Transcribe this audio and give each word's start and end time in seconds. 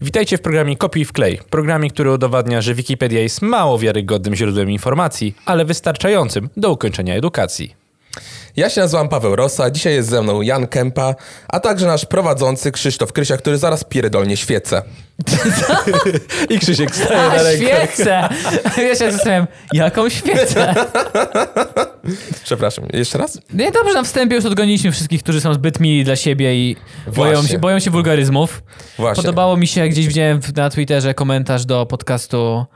Witajcie 0.00 0.38
w 0.38 0.40
programie 0.40 0.76
Kopiuj 0.76 1.04
w 1.04 1.12
klej. 1.12 1.40
Programie, 1.50 1.90
który 1.90 2.12
udowadnia, 2.12 2.60
że 2.60 2.74
Wikipedia 2.74 3.20
jest 3.20 3.42
mało 3.42 3.78
wiarygodnym 3.78 4.34
źródłem 4.34 4.70
informacji, 4.70 5.34
ale 5.44 5.64
wystarczającym 5.64 6.48
do 6.56 6.72
ukończenia 6.72 7.14
edukacji. 7.14 7.85
Ja 8.56 8.70
się 8.70 8.80
nazywam 8.80 9.08
Paweł 9.08 9.36
Rosa, 9.36 9.70
dzisiaj 9.70 9.94
jest 9.94 10.08
ze 10.08 10.22
mną 10.22 10.42
Jan 10.42 10.66
Kępa, 10.66 11.14
a 11.48 11.60
także 11.60 11.86
nasz 11.86 12.04
prowadzący 12.04 12.72
Krzysztof 12.72 13.12
Krysia, 13.12 13.36
który 13.36 13.58
zaraz 13.58 13.84
pierdolnie 13.84 14.36
świecę. 14.36 14.82
I 16.50 16.58
Krzysiek 16.58 16.96
staje 16.96 17.20
A, 17.20 17.28
na 17.36 17.42
rękach. 17.42 17.68
świecę! 17.94 18.28
Ja 18.82 18.94
zastanawiam, 19.10 19.46
jaką 19.72 20.08
świecę? 20.08 20.74
Przepraszam, 22.44 22.84
jeszcze 22.92 23.18
raz? 23.18 23.40
Nie, 23.54 23.72
dobrze, 23.72 23.94
na 23.94 24.02
wstępie 24.02 24.36
już 24.36 24.44
odgoniliśmy 24.44 24.92
wszystkich, 24.92 25.22
którzy 25.22 25.40
są 25.40 25.54
zbyt 25.54 25.80
mili 25.80 26.04
dla 26.04 26.16
siebie 26.16 26.54
i 26.54 26.76
boją 27.16 27.42
się, 27.46 27.58
boją 27.58 27.78
się 27.78 27.90
wulgaryzmów. 27.90 28.62
Właśnie. 28.98 29.22
Podobało 29.22 29.56
mi 29.56 29.66
się, 29.66 29.88
gdzieś 29.88 30.06
widziałem 30.06 30.40
na 30.56 30.70
Twitterze 30.70 31.14
komentarz 31.14 31.64
do 31.64 31.86
podcastu. 31.86 32.66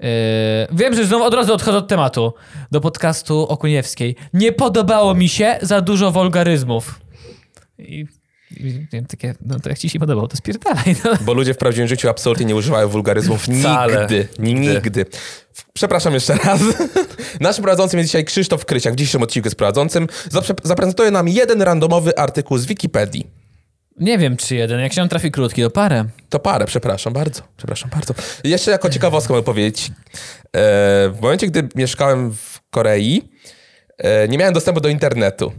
Yy, 0.00 0.08
wiem, 0.72 0.94
że 0.94 1.06
znowu 1.06 1.24
od 1.24 1.34
razu 1.34 1.54
odchodzę 1.54 1.78
od 1.78 1.88
tematu. 1.88 2.32
Do 2.70 2.80
podcastu 2.80 3.46
Okuniewskiej. 3.48 4.16
Nie 4.34 4.52
podobało 4.52 5.14
mi 5.14 5.28
się 5.28 5.58
za 5.62 5.80
dużo 5.80 6.10
wulgaryzmów. 6.10 7.00
I, 7.78 8.06
wiem, 8.92 9.06
takie, 9.06 9.34
no 9.40 9.60
to 9.60 9.68
jak 9.68 9.78
ci 9.78 9.88
się 9.88 9.98
podobało, 9.98 10.28
to 10.28 10.36
spierdalaj. 10.36 10.96
No. 11.04 11.10
Bo 11.20 11.32
ludzie 11.32 11.54
w 11.54 11.58
prawdziwym 11.58 11.88
życiu 11.88 12.08
absolutnie 12.08 12.46
nie 12.46 12.54
używają 12.56 12.88
wulgaryzmów 12.88 13.42
Wcale. 13.60 14.00
nigdy. 14.00 14.28
Nigdy. 14.38 14.74
Nigdy. 14.74 15.06
Przepraszam 15.72 16.14
jeszcze 16.14 16.34
raz. 16.36 16.60
Naszym 17.40 17.62
prowadzącym 17.64 17.98
jest 17.98 18.08
dzisiaj 18.08 18.24
Krzysztof 18.24 18.64
Krysiak. 18.64 18.92
W 18.92 18.96
dzisiejszym 18.96 19.22
odcinku 19.22 19.46
jest 19.46 19.56
prowadzącym. 19.56 20.06
Zaprezentuje 20.64 21.10
nam 21.10 21.28
jeden 21.28 21.62
randomowy 21.62 22.18
artykuł 22.18 22.58
z 22.58 22.66
Wikipedii. 22.66 23.26
Nie 24.00 24.18
wiem, 24.18 24.36
czy 24.36 24.54
jeden. 24.54 24.80
Jak 24.80 24.92
się 24.92 25.02
on 25.02 25.08
trafi 25.08 25.30
krótki, 25.30 25.62
to 25.62 25.70
parę. 25.70 26.04
To 26.28 26.38
parę, 26.38 26.66
przepraszam 26.66 27.12
bardzo, 27.12 27.42
przepraszam 27.56 27.90
bardzo. 27.90 28.14
Jeszcze 28.44 28.70
jako 28.70 28.90
ciekawostkę 28.90 29.32
mogę 29.32 29.44
powiedzieć. 29.44 29.88
E, 29.88 29.92
w 31.08 31.18
momencie, 31.20 31.46
gdy 31.46 31.68
mieszkałem 31.74 32.32
w 32.32 32.60
Korei, 32.70 33.22
e, 33.98 34.28
nie 34.28 34.38
miałem 34.38 34.54
dostępu 34.54 34.80
do 34.80 34.88
internetu 34.88 35.52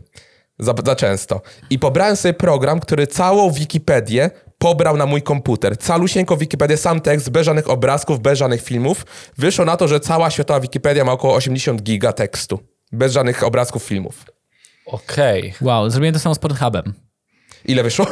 za, 0.59 0.73
za 0.85 0.95
często. 0.95 1.41
I 1.69 1.79
pobrałem 1.79 2.15
sobie 2.15 2.33
program, 2.33 2.79
który 2.79 3.07
całą 3.07 3.51
Wikipedię 3.51 4.29
pobrał 4.57 4.97
na 4.97 5.05
mój 5.05 5.21
komputer. 5.21 5.77
Calusieńko 5.77 6.37
Wikipedię, 6.37 6.77
sam 6.77 7.01
tekst, 7.01 7.29
bez 7.29 7.45
żadnych 7.45 7.69
obrazków, 7.69 8.19
bez 8.19 8.39
żadnych 8.39 8.61
filmów. 8.61 9.05
Wyszło 9.37 9.65
na 9.65 9.77
to, 9.77 9.87
że 9.87 9.99
cała 9.99 10.29
światowa 10.29 10.59
Wikipedia 10.59 11.05
ma 11.05 11.11
około 11.11 11.35
80 11.35 11.81
giga 11.81 12.13
tekstu. 12.13 12.59
Bez 12.91 13.13
żadnych 13.13 13.43
obrazków, 13.43 13.83
filmów. 13.83 14.25
Okej. 14.85 15.53
Wow, 15.61 15.89
zrobiłem 15.89 16.13
to 16.13 16.19
samo 16.19 16.35
z 16.35 16.39
Pornhubem. 16.39 16.93
Ile 17.65 17.83
wyszło? 17.83 18.07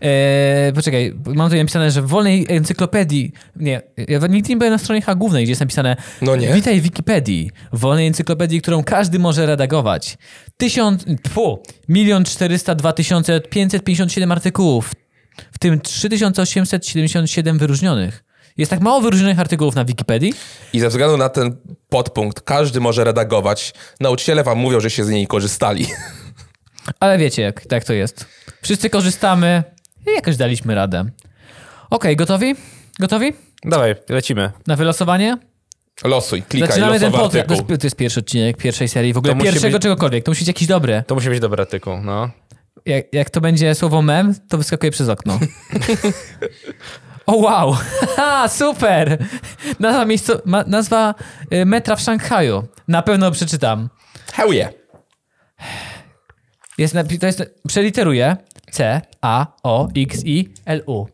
Eee, 0.00 0.72
poczekaj, 0.76 1.14
mam 1.26 1.46
tutaj 1.46 1.58
napisane, 1.58 1.90
że 1.90 2.02
w 2.02 2.06
wolnej 2.06 2.46
encyklopedii. 2.48 3.32
Nie, 3.56 3.82
ja 4.08 4.18
nigdy 4.26 4.48
nie 4.48 4.56
byłem 4.56 4.72
na 4.72 4.78
stronie 4.78 5.02
H 5.02 5.14
głównej, 5.14 5.44
gdzie 5.44 5.50
jest 5.50 5.60
napisane. 5.60 5.96
No 6.22 6.36
nie. 6.36 6.52
Witaj 6.52 6.80
w 6.80 6.82
Wikipedii. 6.82 7.50
W 7.72 7.78
wolnej 7.78 8.06
encyklopedii, 8.06 8.62
którą 8.62 8.84
każdy 8.84 9.18
może 9.18 9.46
redagować. 9.46 10.18
Tysiąc. 10.56 11.04
Pu, 11.34 11.62
milion 11.88 12.24
czterysta 12.24 12.74
dwa 12.74 12.92
tysiące 12.92 13.40
pięćset 13.40 13.84
pięćdziesiąt 13.84 14.12
siedem 14.12 14.32
artykułów, 14.32 14.92
w 15.52 15.58
tym 15.58 15.80
3877 15.80 17.58
wyróżnionych. 17.58 18.24
Jest 18.58 18.70
tak 18.70 18.80
mało 18.80 19.00
wyróżnionych 19.00 19.40
artykułów 19.40 19.74
na 19.74 19.84
Wikipedii? 19.84 20.34
I 20.72 20.80
ze 20.80 20.88
względu 20.88 21.16
na 21.16 21.28
ten 21.28 21.56
podpunkt 21.88 22.40
każdy 22.40 22.80
może 22.80 23.04
redagować. 23.04 23.74
Nauczyciele 24.00 24.44
wam 24.44 24.58
mówią, 24.58 24.80
że 24.80 24.90
się 24.90 25.04
z 25.04 25.08
niej 25.08 25.26
korzystali. 25.26 25.86
Ale 27.00 27.18
wiecie, 27.18 27.42
jak, 27.42 27.72
jak 27.72 27.84
to 27.84 27.92
jest. 27.92 28.26
Wszyscy 28.62 28.90
korzystamy 28.90 29.62
i 30.06 30.14
jakoś 30.14 30.36
daliśmy 30.36 30.74
radę. 30.74 31.04
Okej, 31.90 32.16
gotowi? 32.16 32.54
Gotowi? 33.00 33.32
Dawaj, 33.64 33.94
lecimy. 34.08 34.50
Na 34.66 34.76
wylosowanie? 34.76 35.38
Losuj, 36.04 36.42
klikaj, 36.42 36.68
Zaczynamy 36.68 37.00
ten 37.00 37.12
podcast. 37.12 37.48
To 37.48 37.54
jest, 37.54 37.66
to 37.66 37.86
jest 37.86 37.96
pierwszy 37.96 38.20
odcinek 38.20 38.56
pierwszej 38.56 38.88
serii, 38.88 39.12
w 39.12 39.18
ogóle 39.18 39.32
To 39.32 39.36
musi 39.36 39.50
pierwszego 39.50 39.76
być- 39.78 39.82
czegokolwiek. 39.82 40.24
To 40.24 40.30
musi 40.30 40.40
być 40.40 40.48
jakiś 40.48 40.68
dobry. 40.68 41.02
To 41.06 41.14
musi 41.14 41.28
być 41.28 41.40
dobry 41.40 41.62
artykuł, 41.62 41.96
no. 42.02 42.30
Jak, 42.86 43.04
jak 43.12 43.30
to 43.30 43.40
będzie 43.40 43.74
słowo 43.74 44.02
mem, 44.02 44.34
to 44.48 44.58
wyskakuje 44.58 44.92
przez 44.92 45.08
okno. 45.08 45.38
o 47.26 47.36
wow! 47.36 47.76
Haha, 48.16 48.48
super! 48.48 49.18
Nazwa, 49.80 50.04
miejsco, 50.04 50.40
ma, 50.44 50.64
nazwa 50.66 51.14
y, 51.52 51.66
metra 51.66 51.96
w 51.96 52.00
Szanghaju. 52.00 52.66
Na 52.88 53.02
pewno 53.02 53.30
przeczytam. 53.30 53.88
Hell 54.32 54.54
yeah. 54.54 54.72
Jest, 56.78 56.94
to 57.20 57.26
jest, 57.26 57.42
przeliteruję 57.68 58.36
C, 58.72 59.00
A, 59.22 59.46
O, 59.62 59.88
X, 59.96 60.18
I, 60.24 60.48
L, 60.66 60.82
U. 60.86 61.06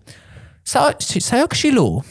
Sao- 0.65 1.21
Sayokshilu. 1.21 2.03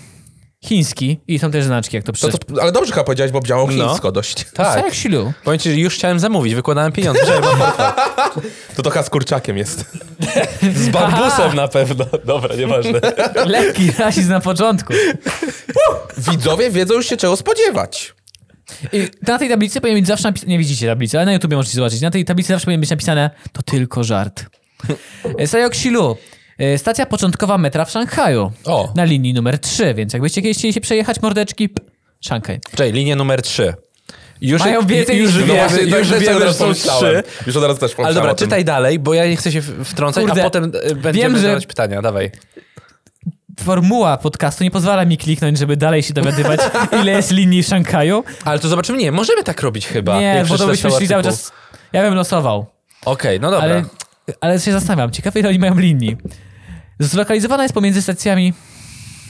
Chiński. 0.66 1.20
I 1.28 1.40
są 1.40 1.52
też 1.52 1.66
znaczki, 1.66 1.96
jak 1.96 2.06
to 2.06 2.12
to, 2.14 2.62
ale 2.62 2.72
dobrze 2.72 2.92
chyba 2.94 3.04
powiedziałeś, 3.04 3.32
bo 3.32 3.40
brzmiało 3.40 3.68
No. 3.72 3.88
chińsko 3.88 4.12
dość. 4.12 4.46
Tak. 4.54 4.74
Sayokshilu. 4.80 5.34
Powiem 5.44 5.60
ci, 5.60 5.70
że 5.70 5.76
już 5.76 5.96
chciałem 5.96 6.20
zamówić, 6.20 6.56
wykładałem 6.56 6.92
pieniądze. 6.92 7.26
Żeby 7.26 7.42
mam 7.42 7.58
portfel. 7.58 7.92
To 8.76 8.82
trochę 8.82 9.04
z 9.04 9.10
kurczakiem 9.10 9.58
jest. 9.58 9.86
Z 10.76 10.90
bambusem 10.90 11.56
na 11.56 11.68
pewno. 11.68 12.06
Dobra, 12.26 12.56
nieważne. 12.56 13.00
Lekki 13.46 13.92
rasizm 13.92 14.30
na 14.30 14.40
początku. 14.40 14.94
Widzowie 16.18 16.70
wiedzą 16.72 16.94
już 16.94 17.06
się 17.10 17.18
czego 17.18 17.36
spodziewać. 17.38 18.14
I 18.94 19.08
na 19.28 19.38
tej 19.40 19.50
tablicy 19.50 19.82
powinien 19.82 20.00
być 20.02 20.08
zawsze 20.08 20.28
napisane, 20.28 20.52
nie 20.52 20.60
widzicie 20.60 20.88
tablicy, 20.88 21.18
ale 21.18 21.26
na 21.26 21.34
YouTubie 21.34 21.58
możecie 21.58 21.76
zobaczyć, 21.76 22.02
na 22.02 22.12
tej 22.12 22.26
tablicy 22.26 22.48
zawsze 22.48 22.66
powinien 22.66 22.82
być 22.82 22.90
napisane, 22.90 23.30
to 23.52 23.62
tylko 23.62 24.04
żart. 24.04 24.46
E, 25.40 25.48
Sayokshilu, 25.48 26.18
e, 26.58 26.78
stacja 26.78 27.06
początkowa 27.06 27.58
metra 27.58 27.86
w 27.86 27.92
Szanghaju, 27.92 28.52
O. 28.66 28.94
na 28.96 29.04
linii 29.04 29.34
numer 29.34 29.60
3, 29.60 29.94
więc 29.94 30.14
jakbyście 30.14 30.42
kiedyś 30.42 30.58
chcieli 30.58 30.74
się 30.74 30.82
przejechać, 30.82 31.22
mordeczki, 31.22 31.70
Szanghaj. 32.22 32.60
Czekaj, 32.72 32.92
linia 32.94 33.16
numer 33.16 33.42
3. 33.42 33.74
Już, 34.42 34.62
Mają 34.62 34.86
więcej 34.88 35.18
już 35.18 35.28
niż 35.30 35.38
wiemy, 35.38 35.54
dwie. 35.54 35.68
właśnie, 35.68 35.84
już 36.00 36.10
tak, 36.10 36.20
wiemy, 36.20 36.40
że 36.40 36.54
są 36.54 36.74
trzy. 36.74 37.24
Już 37.48 37.56
od 37.56 37.64
razu 37.64 37.80
też 37.80 37.92
Ale 37.98 38.14
dobra, 38.14 38.36
czytaj 38.36 38.66
dalej, 38.66 39.00
bo 39.00 39.14
ja 39.14 39.28
nie 39.28 39.36
chcę 39.36 39.52
się 39.52 39.62
wtrącać, 39.84 40.26
Kurde, 40.26 40.42
a 40.42 40.44
potem 40.44 40.72
e, 40.84 40.96
będziemy 40.96 41.42
wiem, 41.42 41.60
że- 41.60 41.68
pytania. 41.68 42.02
Dawaj. 42.02 42.32
Formuła 43.60 44.18
podcastu 44.18 44.64
nie 44.64 44.72
pozwala 44.72 45.06
mi 45.06 45.18
kliknąć, 45.18 45.58
żeby 45.58 45.78
dalej 45.78 46.04
się 46.04 46.14
dowiadywać, 46.14 46.60
ile 47.02 47.12
jest 47.12 47.32
linii 47.32 47.64
w 47.64 47.68
Szanghaju. 47.68 48.24
Ale 48.46 48.60
to 48.60 48.70
zobaczymy, 48.70 48.98
nie, 48.98 49.12
możemy 49.12 49.44
tak 49.44 49.62
robić 49.62 49.88
chyba. 49.88 50.20
Nie, 50.20 50.46
bo 50.50 50.58
to 50.58 50.68
byśmy 50.68 50.92
szli 50.92 51.08
cały 51.08 51.24
czas, 51.24 51.52
ja 51.94 52.02
bym 52.02 52.14
losował. 52.14 52.66
Okej, 53.06 53.40
no 53.40 53.52
dobra. 53.52 53.70
Ale, 53.70 53.84
ale 54.42 54.60
się 54.60 54.72
zastanawiam, 54.72 55.12
ciekawe 55.12 55.40
ile 55.40 55.50
oni 55.50 55.60
mają 55.60 55.80
linii. 55.80 56.18
Zlokalizowana 57.00 57.64
jest 57.64 57.76
pomiędzy 57.76 58.02
stacjami 58.02 58.54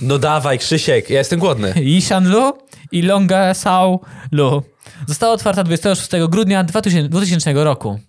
No 0.01 0.19
dawaj, 0.19 0.59
Krzysiek, 0.59 1.09
ja 1.09 1.19
jestem 1.19 1.39
głodny. 1.39 1.73
Yishanlu 1.75 2.53
i 2.91 3.01
Longasao-lu. 3.01 4.63
Została 5.07 5.33
otwarta 5.33 5.63
26 5.63 6.11
grudnia 6.29 6.63
2000, 6.63 7.09
2000 7.09 7.53
roku. 7.53 7.99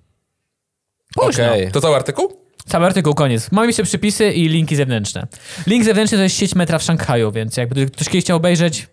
Późno. 1.14 1.44
Okej. 1.44 1.72
To 1.72 1.80
cały 1.80 1.96
artykuł? 1.96 2.43
Cały 2.66 2.86
artykuł, 2.86 3.14
koniec. 3.14 3.52
Mamy 3.52 3.66
jeszcze 3.66 3.82
przypisy 3.82 4.32
i 4.32 4.48
linki 4.48 4.76
zewnętrzne. 4.76 5.26
Link 5.66 5.84
zewnętrzny 5.84 6.18
to 6.18 6.22
jest 6.22 6.36
sieć 6.36 6.54
metra 6.54 6.78
w 6.78 6.82
Szanghaju, 6.82 7.32
więc 7.32 7.56
jakby 7.56 7.86
ktoś 7.86 8.06
kiedyś 8.08 8.24
chciał 8.24 8.36
obejrzeć, 8.36 8.88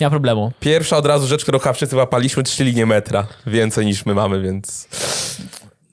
nie 0.00 0.06
ma 0.06 0.10
problemu. 0.10 0.52
Pierwsza 0.60 0.96
od 0.96 1.06
razu 1.06 1.26
rzecz, 1.26 1.42
którą 1.42 1.58
chyba 1.58 1.72
wszyscy 1.72 1.96
łapaliśmy, 1.96 2.42
trzy 2.42 2.64
linie 2.64 2.86
metra. 2.86 3.26
Więcej 3.46 3.86
niż 3.86 4.06
my 4.06 4.14
mamy, 4.14 4.40
więc... 4.42 4.88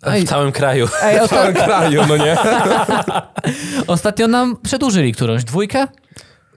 W 0.03 0.23
całym 0.27 0.51
kraju. 0.51 0.87
Ej, 1.03 1.27
W 1.27 1.29
całym 1.29 1.53
kraju, 1.53 2.01
no 2.07 2.17
nie? 2.17 2.37
ostatnio 3.87 4.27
nam 4.27 4.57
przedłużyli 4.63 5.13
którąś, 5.13 5.43
dwójkę? 5.43 5.87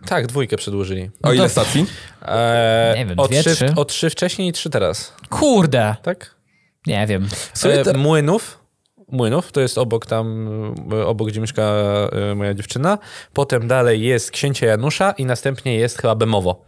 Tak, 0.06 0.26
dwójkę 0.26 0.56
przedłużyli. 0.56 1.10
O 1.22 1.32
ile 1.32 1.44
to- 1.44 1.48
stacji? 1.48 1.86
Eee, 2.26 2.98
Nie 2.98 3.06
wiem, 3.06 3.18
o, 3.18 3.28
dwie, 3.28 3.40
trzy, 3.40 3.54
trzy? 3.54 3.72
o 3.76 3.84
trzy 3.84 4.10
wcześniej 4.10 4.48
i 4.48 4.52
trzy 4.52 4.70
teraz. 4.70 5.12
Kurde, 5.30 5.96
Tak? 6.02 6.34
nie 6.86 7.06
wiem. 7.06 7.28
sumie 7.54 7.80
E, 7.80 7.84
te- 7.84 7.92
Młynów. 7.92 8.61
Młynów, 9.12 9.52
to 9.52 9.60
jest 9.60 9.78
obok 9.78 10.06
tam, 10.06 10.48
e, 10.92 11.06
obok 11.06 11.28
gdzie 11.28 11.40
mieszka 11.40 11.62
e, 11.62 12.34
moja 12.34 12.54
dziewczyna. 12.54 12.98
Potem 13.32 13.68
dalej 13.68 14.02
jest 14.02 14.30
Księcia 14.30 14.66
Janusza 14.66 15.12
i 15.12 15.24
następnie 15.24 15.74
jest 15.76 15.98
chyba 15.98 16.14
Bemowo. 16.14 16.64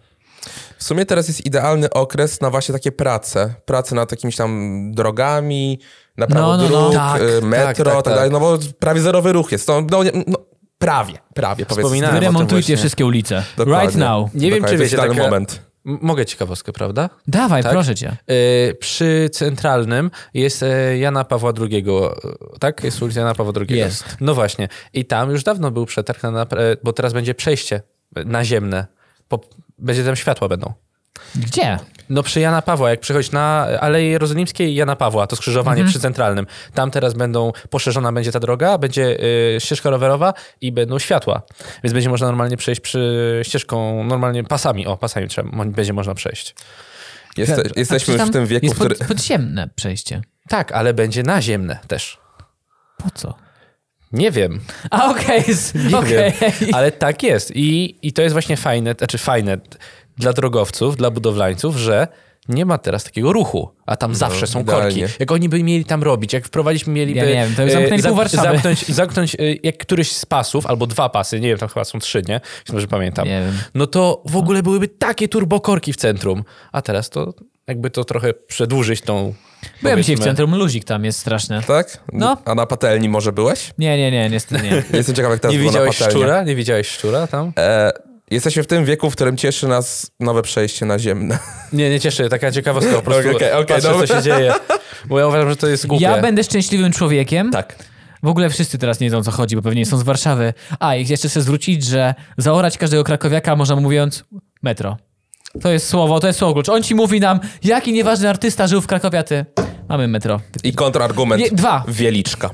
W 0.79 0.85
sumie 0.85 1.07
teraz 1.07 1.29
jest 1.29 1.47
idealny 1.47 1.91
okres 1.91 2.41
na 2.41 2.51
właśnie 2.51 2.73
takie 2.73 2.93
prace. 2.93 3.55
Prace 3.65 3.95
nad 3.95 4.11
jakimiś 4.11 4.37
tam 4.37 4.91
drogami, 4.95 5.79
naprawą 6.17 6.47
No, 6.47 6.57
no, 6.57 6.69
no. 6.69 6.81
dróg, 6.81 6.95
Tak, 6.95 7.23
y, 7.23 7.43
metro, 7.43 7.85
tak, 7.85 7.95
tak, 7.95 8.05
tak, 8.05 8.15
dalej. 8.15 8.31
No 8.31 8.41
bo 8.41 8.59
prawie 8.79 9.01
zerowy 9.01 9.33
ruch 9.33 9.53
jest. 9.53 9.69
No, 9.69 9.81
no, 9.91 9.99
no 10.27 10.39
prawie, 10.79 11.15
prawie. 11.35 11.65
Wspominałem. 11.65 12.05
o 12.05 12.11
tym 12.11 12.21
Wyremontujcie 12.21 12.55
właśnie. 12.67 12.77
wszystkie 12.77 13.07
ulice. 13.07 13.43
Dokładnie. 13.57 13.83
Right 13.87 13.99
now. 13.99 14.35
Nie 14.35 14.41
wiem, 14.41 14.51
Dokładnie, 14.51 14.69
czy 14.69 14.77
to 14.77 14.83
jest 14.83 14.95
wiecie, 14.95 15.09
taka- 15.09 15.23
moment. 15.23 15.63
Mogę 15.85 16.27
ciekawostkę, 16.27 16.73
prawda? 16.73 17.11
Dawaj, 17.27 17.63
Tak? 17.63 17.73
proszę 17.73 17.95
cię. 17.95 18.17
E, 18.27 18.75
przy 18.75 19.31
centralnym 19.33 20.11
jest 20.35 20.63
e, 20.63 20.99
Jana 20.99 21.25
Pawła 21.25 21.53
II, 21.61 21.85
e, 21.89 22.59
tak? 22.59 22.85
Jest 22.85 23.03
ulica 23.03 23.21
Jana 23.21 23.35
Pawła 23.35 23.53
II. 23.69 23.79
Jest. 23.79 24.17
No 24.21 24.35
właśnie. 24.35 24.69
I 24.93 25.05
tam 25.05 25.31
już 25.31 25.43
dawno 25.43 25.71
był 25.71 25.87
przetarg, 25.87 26.23
na, 26.23 26.43
e, 26.43 26.47
bo 26.83 26.93
teraz 26.93 27.13
będzie 27.13 27.35
przejście 27.35 27.83
naziemne. 28.25 28.87
Po, 29.29 29.41
będzie 29.79 30.05
tam 30.05 30.17
światła 30.17 30.49
będą. 30.49 30.73
Gdzie? 31.35 31.79
No 32.09 32.23
przy 32.23 32.41
Jana 32.41 32.63
Pawła, 32.63 32.91
jak 32.91 33.01
przychodzisz 33.01 33.33
na 33.33 33.67
Aleję 33.81 34.09
Jerozolimskiej 34.11 34.69
i 34.71 34.75
Jana 34.75 34.97
Pawła, 34.97 35.27
to 35.27 35.37
skrzyżowanie 35.37 35.81
Mhm. 35.81 35.91
przy 35.91 36.01
Centralnym. 36.01 36.47
Tam 36.75 36.91
teraz 36.91 37.15
będą, 37.15 37.53
poszerzona 37.71 38.13
będzie 38.13 38.33
ta 38.33 38.41
droga, 38.41 38.79
będzie 38.79 39.17
y, 39.57 39.61
ścieżka 39.61 39.91
rowerowa 39.91 40.35
i 40.61 40.73
będą 40.73 40.99
światła. 40.99 41.43
Więc 41.85 41.93
będzie 41.95 42.09
można 42.09 42.27
normalnie 42.27 42.57
przejść 42.57 42.81
przy 42.81 43.41
ścieżką, 43.45 44.05
normalnie 44.05 44.45
pasami, 44.45 44.87
o, 44.87 44.97
pasami 44.97 45.29
trzeba, 45.29 45.65
będzie 45.65 45.93
można 45.93 46.15
przejść. 46.15 46.55
Jeste, 47.37 47.63
A 47.77 47.79
jesteśmy 47.81 48.15
już 48.15 48.23
w 48.23 48.31
tym 48.31 48.47
wieku, 48.47 48.67
jest 48.67 48.79
pod, 48.79 48.99
podziemne 49.09 49.69
przejście. 49.77 50.23
Tak, 50.49 50.73
ale 50.73 50.95
będzie 50.95 51.23
naziemne 51.23 51.79
też. 51.89 52.19
Po 52.97 53.11
co? 53.15 53.35
Nie 54.13 54.31
wiem, 54.31 54.61
A 54.91 55.11
okej, 55.11 55.45
okej. 55.95 56.33
wiem, 56.41 56.71
ale 56.73 56.93
tak 56.93 57.23
jest. 57.23 57.57
I, 57.57 57.99
I 58.03 58.13
to 58.13 58.23
jest 58.23 58.33
właśnie 58.33 58.57
fajne, 58.57 58.95
znaczy 58.99 59.19
fajne 59.19 59.59
dla 60.17 60.33
drogowców, 60.33 60.97
dla 60.97 61.11
budowlańców, 61.11 61.77
że 61.77 62.09
nie 62.49 62.65
ma 62.65 62.79
teraz 62.79 63.05
takiego 63.05 63.33
ruchu, 63.33 63.71
a 63.87 63.97
tam 63.97 64.15
zawsze 64.15 64.47
są 64.47 64.65
korki. 64.65 64.71
idealnie. 64.73 65.09
Jak 65.19 65.33
oni 65.33 65.49
by 65.49 65.63
mieli 65.63 65.85
tam 65.85 66.03
robić, 66.03 66.33
jak 66.33 66.47
wprowadzić 66.47 66.87
mieliby... 66.87 67.19
Ja 67.19 67.27
nie 67.27 67.33
wiem, 67.33 67.55
to 67.55 67.63
już 67.63 67.71
e, 67.71 67.75
zamknęli 67.75 68.17
Warszawy. 68.17 68.49
zamknąć, 68.49 68.89
zamknąć 68.89 69.35
e, 69.35 69.39
jak 69.63 69.79
któryś 69.79 70.13
z 70.13 70.27
pasów, 70.27 70.67
albo 70.67 70.87
dwa 70.87 71.09
pasy, 71.09 71.41
nie 71.41 71.49
wiem, 71.49 71.59
tam 71.59 71.69
chyba 71.69 71.85
są 71.85 71.99
trzy, 71.99 72.23
nie? 72.29 72.41
Dobrze 72.67 72.87
pamiętam. 72.87 73.29
Nie 73.29 73.41
wiem. 73.41 73.59
No 73.75 73.87
to 73.87 74.23
w 74.27 74.37
ogóle 74.37 74.63
byłyby 74.63 74.89
takie 74.89 75.29
turbokorki 75.29 75.93
w 75.93 75.97
centrum, 75.97 76.45
a 76.73 76.83
teraz 76.83 77.11
to 77.11 77.35
jakby 77.67 77.91
to 77.91 78.05
trochę 78.05 78.35
przedłużyć 78.35 79.01
tą... 79.01 79.35
Byłem 79.83 79.99
dzisiaj 79.99 80.17
w 80.17 80.21
centrum, 80.21 80.55
luzik 80.55 80.85
tam 80.85 81.05
jest 81.05 81.19
straszny. 81.19 81.61
Tak? 81.67 81.99
No. 82.13 82.37
A 82.45 82.55
na 82.55 82.67
patelni 82.67 83.09
może 83.09 83.33
byłeś? 83.33 83.73
Nie, 83.79 83.99
nie, 83.99 84.11
nie, 84.11 84.31
niestety 84.31 84.65
nie. 84.65 84.83
Jestem 84.99 85.15
ciekaw, 85.15 85.31
jak 85.31 85.41
teraz 85.41 85.57
Nie 85.57 85.63
widziałeś 85.63 85.97
szczura? 85.97 86.43
Nie 86.43 86.55
widziałeś 86.57 86.89
szczura 86.89 87.27
tam? 87.27 87.53
E, 87.59 87.93
jesteśmy 88.35 88.63
w 88.63 88.67
tym 88.67 88.85
wieku, 88.85 89.11
w 89.11 89.15
którym 89.15 89.37
cieszy 89.37 89.69
nas 89.69 90.11
nowe 90.21 90.43
przejście 90.43 90.87
naziemne. 90.87 91.39
Nie, 91.73 91.91
nie 91.91 92.01
cieszę, 92.01 92.29
taka 92.29 92.53
ciekawostka 92.53 92.93
po 92.93 93.03
prostu. 93.03 93.31
Okej, 93.37 93.51
patrzę, 93.67 93.81
dobra. 93.83 94.07
co 94.07 94.17
się 94.17 94.23
dzieje. 94.23 94.53
Bo 95.05 95.19
ja 95.19 95.27
uważam, 95.27 95.51
że 95.51 95.57
to 95.57 95.67
jest 95.67 95.87
głupie. 95.87 96.05
Ja 96.05 96.23
będę 96.23 96.45
szczęśliwym 96.45 96.93
człowiekiem. 96.93 97.51
Tak. 97.51 97.77
W 98.23 98.29
ogóle 98.29 98.51
wszyscy 98.51 98.79
teraz 98.79 99.01
nie 99.01 99.07
wiedzą, 99.07 99.19
o 99.19 99.23
co 99.23 99.31
chodzi, 99.31 99.57
bo 99.57 99.63
pewnie 99.63 99.87
są 99.87 99.99
z 99.99 100.03
Warszawy. 100.03 100.53
A, 100.81 100.97
i 100.97 101.07
jeszcze 101.07 101.29
chcę 101.29 101.43
zwrócić, 101.43 101.85
że 101.85 102.15
zaorać 102.39 102.79
każdego 102.79 103.05
krakowiaka 103.05 103.57
można 103.57 103.77
mówiąc 103.77 104.25
metro. 104.63 104.97
To 105.63 105.71
jest 105.71 105.89
słowo, 105.89 106.21
to 106.21 106.27
jest 106.27 106.39
słowo 106.39 106.55
klucz. 106.55 106.69
On 106.69 106.83
ci 106.83 106.95
mówi 106.95 107.21
nam, 107.21 107.41
jaki 107.65 107.93
nieważny 107.93 108.29
artysta 108.29 108.67
żył 108.67 108.81
w 108.81 108.87
Krakowie, 108.87 109.19
a 109.19 109.23
ty... 109.23 109.45
Mamy 109.89 110.09
metro. 110.09 110.41
I 110.63 110.73
kontrargument. 110.73 111.43
Nie, 111.43 111.51
dwa. 111.51 111.85
Wieliczka. 111.89 112.51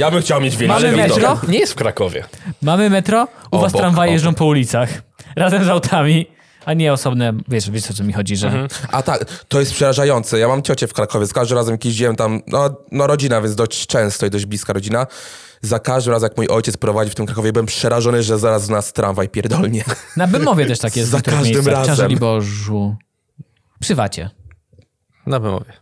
Ja 0.00 0.10
bym 0.10 0.20
chciał 0.22 0.40
mieć 0.40 0.56
wieliczkę. 0.56 0.82
Mamy 0.92 0.96
metro? 0.96 1.40
Nie 1.48 1.58
jest 1.58 1.72
w 1.72 1.76
Krakowie. 1.76 2.24
Mamy 2.62 2.90
metro, 2.90 3.28
u 3.50 3.58
was 3.60 3.72
Obok, 3.72 3.80
tramwaje 3.80 4.08
obok. 4.10 4.12
jeżdżą 4.12 4.34
po 4.34 4.44
ulicach. 4.44 5.02
Razem 5.36 5.64
z 5.64 5.68
autami, 5.68 6.26
a 6.64 6.72
nie 6.74 6.92
osobne, 6.92 7.32
wiesz, 7.48 7.70
wiesz 7.70 7.90
o 7.90 7.94
co 7.94 8.04
mi 8.04 8.12
chodzi, 8.12 8.36
że... 8.36 8.46
Mhm. 8.46 8.68
A 8.92 9.02
tak, 9.02 9.24
to 9.48 9.60
jest 9.60 9.72
przerażające. 9.72 10.38
Ja 10.38 10.48
mam 10.48 10.62
ciocię 10.62 10.86
w 10.86 10.92
Krakowie. 10.92 11.26
Z 11.26 11.32
każdym 11.32 11.58
razem, 11.58 11.72
jak 11.74 11.84
jeździłem 11.84 12.16
tam, 12.16 12.40
no, 12.46 12.76
no 12.92 13.06
rodzina, 13.06 13.40
więc 13.40 13.54
dość 13.54 13.86
często 13.86 14.26
i 14.26 14.30
dość 14.30 14.46
bliska 14.46 14.72
rodzina. 14.72 15.06
Za 15.62 15.78
każdym 15.78 16.12
razem, 16.12 16.26
jak 16.26 16.36
mój 16.36 16.48
ojciec 16.48 16.76
prowadzi 16.76 17.10
w 17.10 17.14
tym 17.14 17.26
Krakowie, 17.26 17.52
byłem 17.52 17.66
przerażony, 17.66 18.22
że 18.22 18.38
zaraz 18.38 18.64
z 18.64 18.68
nas 18.68 18.92
tramwaj 18.92 19.28
pierdolnie. 19.28 19.84
Na 20.16 20.26
Bemowie 20.26 20.66
też 20.66 20.78
tak 20.78 20.96
jest. 20.96 21.08
w 21.08 21.12
Za 21.12 21.16
niektórych 21.16 21.38
każdym 21.40 21.54
miejscach. 21.64 21.86
razem. 21.86 21.96
Ciąży 22.08 22.20
Bożu. 22.20 22.96
Przywacie. 23.80 24.30
Na 25.26 25.40
Bemowie. 25.40 25.72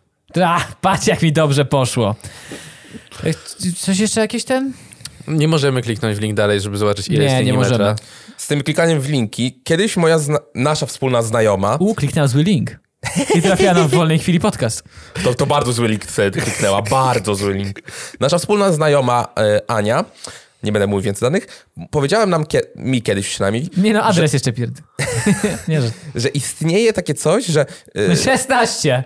A, 0.45 0.61
patrz 0.81 1.07
jak 1.07 1.23
mi 1.23 1.33
dobrze 1.33 1.65
poszło. 1.65 2.15
Coś 3.79 3.99
jeszcze 3.99 4.21
jakieś 4.21 4.45
ten? 4.45 4.73
Nie 5.29 5.49
możemy 5.49 5.83
kliknąć 5.83 6.17
w 6.17 6.21
link 6.21 6.35
dalej, 6.37 6.61
żeby 6.61 6.77
zobaczyć, 6.79 7.09
ile 7.09 7.19
Nie, 7.19 7.25
jest 7.33 7.47
nie 7.47 7.53
możemy. 7.53 7.79
metra. 7.79 7.97
Z 8.37 8.47
tym 8.47 8.63
klikaniem 8.63 9.01
w 9.01 9.09
linki, 9.09 9.61
kiedyś 9.65 9.97
moja, 9.97 10.19
zna- 10.19 10.41
nasza 10.55 10.87
wspólna 10.87 11.23
znajoma, 11.23 11.77
U, 11.81 11.95
kliknęłam 11.95 12.29
zły 12.29 12.43
link. 12.43 12.77
I 13.35 13.43
trafiła 13.43 13.75
nam 13.75 13.89
w 13.89 13.91
wolnej 13.91 14.19
chwili 14.19 14.41
podcast. 14.41 14.83
to, 15.25 15.35
to 15.35 15.47
bardzo 15.47 15.73
zły 15.73 15.89
link 15.89 16.05
wtedy 16.05 16.41
kliknęła, 16.41 16.83
bardzo 16.83 17.35
zły 17.35 17.55
link. 17.55 17.81
Nasza 18.21 18.39
wspólna 18.39 18.73
znajoma 18.73 19.29
e, 19.39 19.61
Ania, 19.71 20.05
nie 20.63 20.73
będę 20.73 20.87
mówił 20.87 21.03
więcej 21.05 21.27
danych, 21.27 21.67
powiedziałem 21.91 22.31
nam, 22.31 22.45
kie- 22.45 22.63
mi 22.77 23.03
kiedyś 23.03 23.29
przynajmniej, 23.29 23.69
Nie 23.77 23.93
no, 23.93 24.03
adres 24.03 24.33
jeszcze 24.33 24.53
pierd. 24.53 24.73
Nie, 25.69 25.83
że... 25.83 25.91
że 26.15 26.29
istnieje 26.29 26.93
takie 26.93 27.15
coś, 27.15 27.47
że... 27.47 27.67
e, 28.13 28.17
16! 28.17 29.05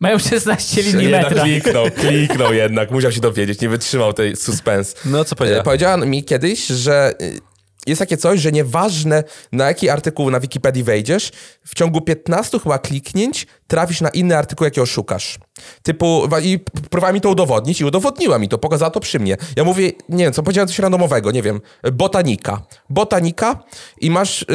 Mają 0.00 0.18
16 0.18 0.82
linii 0.82 1.02
jednak 1.04 1.22
metra. 1.22 1.42
kliknął, 1.44 1.86
kliknął 2.00 2.54
jednak, 2.54 2.90
musiał 2.90 3.12
się 3.12 3.20
dowiedzieć, 3.20 3.60
nie 3.60 3.68
wytrzymał 3.68 4.12
tej 4.12 4.36
suspens. 4.36 4.94
No, 5.04 5.24
co 5.24 5.32
E, 5.32 5.36
powiedziała? 5.36 5.62
Powiedziała 5.62 5.96
mi 5.96 6.24
kiedyś, 6.24 6.66
że 6.66 7.12
y, 7.22 7.38
jest 7.86 7.98
takie 7.98 8.16
coś, 8.16 8.40
że 8.40 8.52
nieważne 8.52 9.24
na 9.52 9.66
jaki 9.66 9.88
artykuł 9.88 10.30
na 10.30 10.40
Wikipedii 10.40 10.82
wejdziesz, 10.84 11.30
w 11.64 11.74
ciągu 11.74 12.00
15 12.00 12.58
chyba 12.58 12.78
kliknięć 12.78 13.46
trafisz 13.68 14.00
na 14.00 14.08
inny 14.08 14.36
artykuł, 14.36 14.64
jakiego 14.64 14.86
szukasz. 14.86 15.38
Typu, 15.82 16.28
i 16.42 16.58
próbowała 16.90 17.12
mi 17.12 17.20
to 17.20 17.30
udowodnić 17.30 17.80
i 17.80 17.84
udowodniła 17.84 18.38
mi 18.38 18.48
to, 18.48 18.58
pokazała 18.58 18.90
to 18.90 19.00
przy 19.00 19.18
mnie. 19.18 19.36
Ja 19.56 19.64
mówię, 19.64 19.92
nie 20.08 20.24
wiem, 20.24 20.32
co 20.32 20.42
powiedziałem 20.42 20.68
coś 20.68 20.78
randomowego, 20.78 21.30
nie 21.30 21.42
wiem, 21.42 21.60
botanika. 21.92 22.62
Botanika 22.90 23.62
i 24.00 24.10
masz, 24.10 24.42
y, 24.42 24.46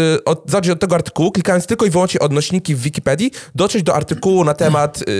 zacząć 0.46 0.70
od 0.70 0.80
tego 0.80 0.96
artykułu, 0.96 1.32
klikając 1.32 1.68
tylko 1.68 1.86
i 1.86 1.90
wyłącznie 1.90 2.20
odnośniki 2.20 2.76
w 2.76 2.82
Wikipedii, 2.82 3.32
dotrzeć 3.56 3.84
do 3.84 3.96
artykułu 3.96 4.44
na 4.44 4.54
temat 4.54 5.02
y, 5.02 5.12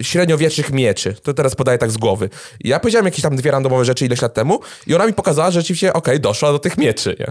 y, 0.00 0.04
średniowiecznych 0.04 0.70
mieczy. 0.70 1.16
To 1.22 1.34
teraz 1.34 1.54
podaję 1.54 1.78
tak 1.78 1.90
z 1.90 1.96
głowy. 1.96 2.30
Ja 2.60 2.80
powiedziałem 2.80 3.04
jakieś 3.04 3.22
tam 3.22 3.36
dwie 3.36 3.50
randomowe 3.50 3.84
rzeczy 3.84 4.06
ileś 4.06 4.22
lat 4.22 4.34
temu 4.34 4.60
i 4.86 4.94
ona 4.94 5.06
mi 5.06 5.12
pokazała, 5.12 5.50
że 5.50 5.60
rzeczywiście, 5.60 5.92
okej, 5.92 6.20
doszła 6.20 6.52
do 6.52 6.58
tych 6.58 6.78
mieczy. 6.78 7.16
Nie? 7.20 7.26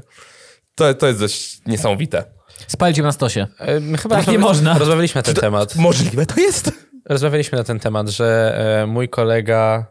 To, 0.75 0.93
to 0.93 1.07
jest 1.07 1.19
dość 1.19 1.61
niesamowite. 1.65 2.42
Spalcie 2.67 3.03
na 3.03 3.11
stosie. 3.11 3.47
E, 3.59 3.79
my 3.79 3.97
Chyba 3.97 4.15
Tak 4.15 4.27
nie 4.27 4.39
można. 4.39 4.77
Rozmawialiśmy 4.79 5.19
na 5.19 5.23
ten 5.23 5.35
temat. 5.35 5.75
Możliwe 5.75 6.25
to 6.25 6.39
jest. 6.39 6.71
Rozmawialiśmy 7.09 7.57
na 7.57 7.63
ten 7.63 7.79
temat, 7.79 8.09
że 8.09 8.55
e, 8.83 8.87
mój 8.87 9.09
kolega 9.09 9.85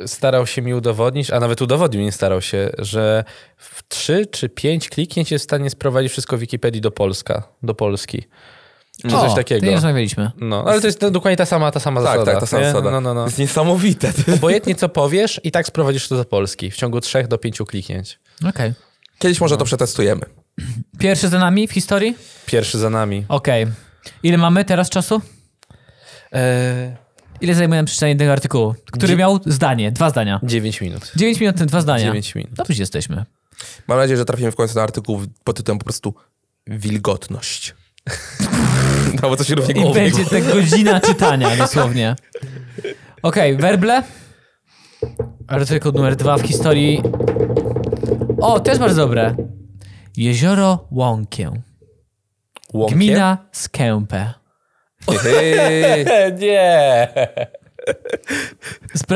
e, 0.00 0.08
starał 0.08 0.46
się 0.46 0.62
mi 0.62 0.74
udowodnić, 0.74 1.30
a 1.30 1.40
nawet 1.40 1.62
udowodnił, 1.62 2.02
nie 2.02 2.12
starał 2.12 2.42
się, 2.42 2.70
że 2.78 3.24
w 3.56 3.88
trzy 3.88 4.26
czy 4.26 4.48
pięć 4.48 4.88
kliknięć 4.88 5.30
jest 5.32 5.42
w 5.44 5.48
stanie 5.48 5.70
sprowadzić 5.70 6.12
wszystko 6.12 6.36
w 6.36 6.40
Wikipedii 6.40 6.80
do 6.80 6.90
Polska, 6.90 7.42
do 7.62 7.74
Polski. 7.74 8.24
Czy 9.08 9.16
O, 9.16 9.20
coś 9.20 9.30
To 9.30 9.36
takiego. 9.36 9.66
nie 9.66 9.72
rozmawialiśmy. 9.72 10.30
No, 10.40 10.64
ale 10.66 10.80
to 10.80 10.86
jest 10.86 11.06
dokładnie 11.08 11.36
ta 11.36 11.46
sama, 11.46 11.70
ta 11.70 11.80
sama 11.80 12.00
Tak, 12.02 12.10
zasada. 12.12 12.32
tak, 12.32 12.40
to 12.40 12.46
sama 12.46 12.62
nie? 12.62 12.68
zasada. 12.68 12.90
No, 12.90 13.00
no, 13.00 13.14
no. 13.14 13.20
To 13.20 13.26
jest 13.26 13.38
niesamowite. 13.38 14.12
Obojętnie 14.34 14.74
co 14.74 14.88
powiesz 14.88 15.40
i 15.44 15.50
tak 15.50 15.66
sprowadzisz 15.66 16.08
to 16.08 16.16
do 16.16 16.24
Polski 16.24 16.70
w 16.70 16.76
ciągu 16.76 17.00
trzech 17.00 17.28
do 17.28 17.38
pięciu 17.38 17.66
kliknięć. 17.66 18.18
Okej. 18.48 18.72
Kiedyś 19.18 19.40
może 19.40 19.56
to 19.56 19.64
przetestujemy. 19.64 20.22
Pierwszy 20.98 21.28
za 21.28 21.38
nami 21.38 21.68
w 21.68 21.72
historii? 21.72 22.16
Pierwszy 22.46 22.78
za 22.78 22.90
nami. 22.90 23.24
Okej. 23.28 23.66
Ile 24.22 24.38
mamy 24.38 24.64
teraz 24.64 24.90
czasu? 24.90 25.20
E, 26.32 26.96
Ile 27.40 27.54
zajmuje 27.54 27.78
nam 27.78 27.86
przeczytanie 27.86 28.16
tego 28.16 28.32
artykułu? 28.32 28.74
Który 28.92 29.08
Dzie- 29.08 29.16
miał 29.16 29.40
zdanie, 29.46 29.92
dwa 29.92 30.10
zdania. 30.10 30.40
9 30.42 30.80
minut. 30.80 31.12
9 31.16 31.40
minut, 31.40 31.56
dwa 31.56 31.80
zdania. 31.80 32.04
9 32.06 32.34
minut. 32.34 32.52
Dobrze 32.52 32.82
jesteśmy. 32.82 33.24
Mam 33.88 33.98
nadzieję, 33.98 34.16
że 34.16 34.24
trafimy 34.24 34.50
w 34.52 34.56
końcu 34.56 34.74
na 34.74 34.82
artykuł 34.82 35.20
pod 35.44 35.56
tytułem 35.56 35.78
po 35.78 35.84
prostu 35.84 36.14
wilgotność. 36.66 37.74
No 39.22 39.28
bo 39.28 39.36
to 39.36 39.44
się 39.44 39.54
równie 39.54 39.90
I 39.90 39.94
będzie 39.94 40.24
ta 40.24 40.40
godzina 40.40 41.00
czytania 41.00 41.56
dosłownie. 41.56 42.16
Okej, 43.22 43.56
werble. 43.56 44.02
Artykuł 45.48 45.92
numer 45.92 46.16
dwa 46.16 46.36
w 46.38 46.42
historii. 46.42 47.02
O, 48.40 48.60
też 48.60 48.78
bardzo 48.78 49.02
dobre. 49.02 49.34
Jezioro 50.16 50.86
Łąkie. 50.90 51.50
Łąkie? 52.72 52.94
Gmina 52.94 53.38
Skępę. 53.52 54.34
nie. 56.38 57.08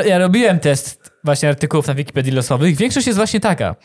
Ja 0.06 0.18
robiłem 0.18 0.58
test 0.60 1.10
właśnie 1.24 1.48
artykułów 1.48 1.86
na 1.86 1.94
Wikipedii 1.94 2.32
losowych. 2.32 2.76
Większość 2.76 3.06
jest 3.06 3.16
właśnie 3.16 3.40
taka. 3.40 3.76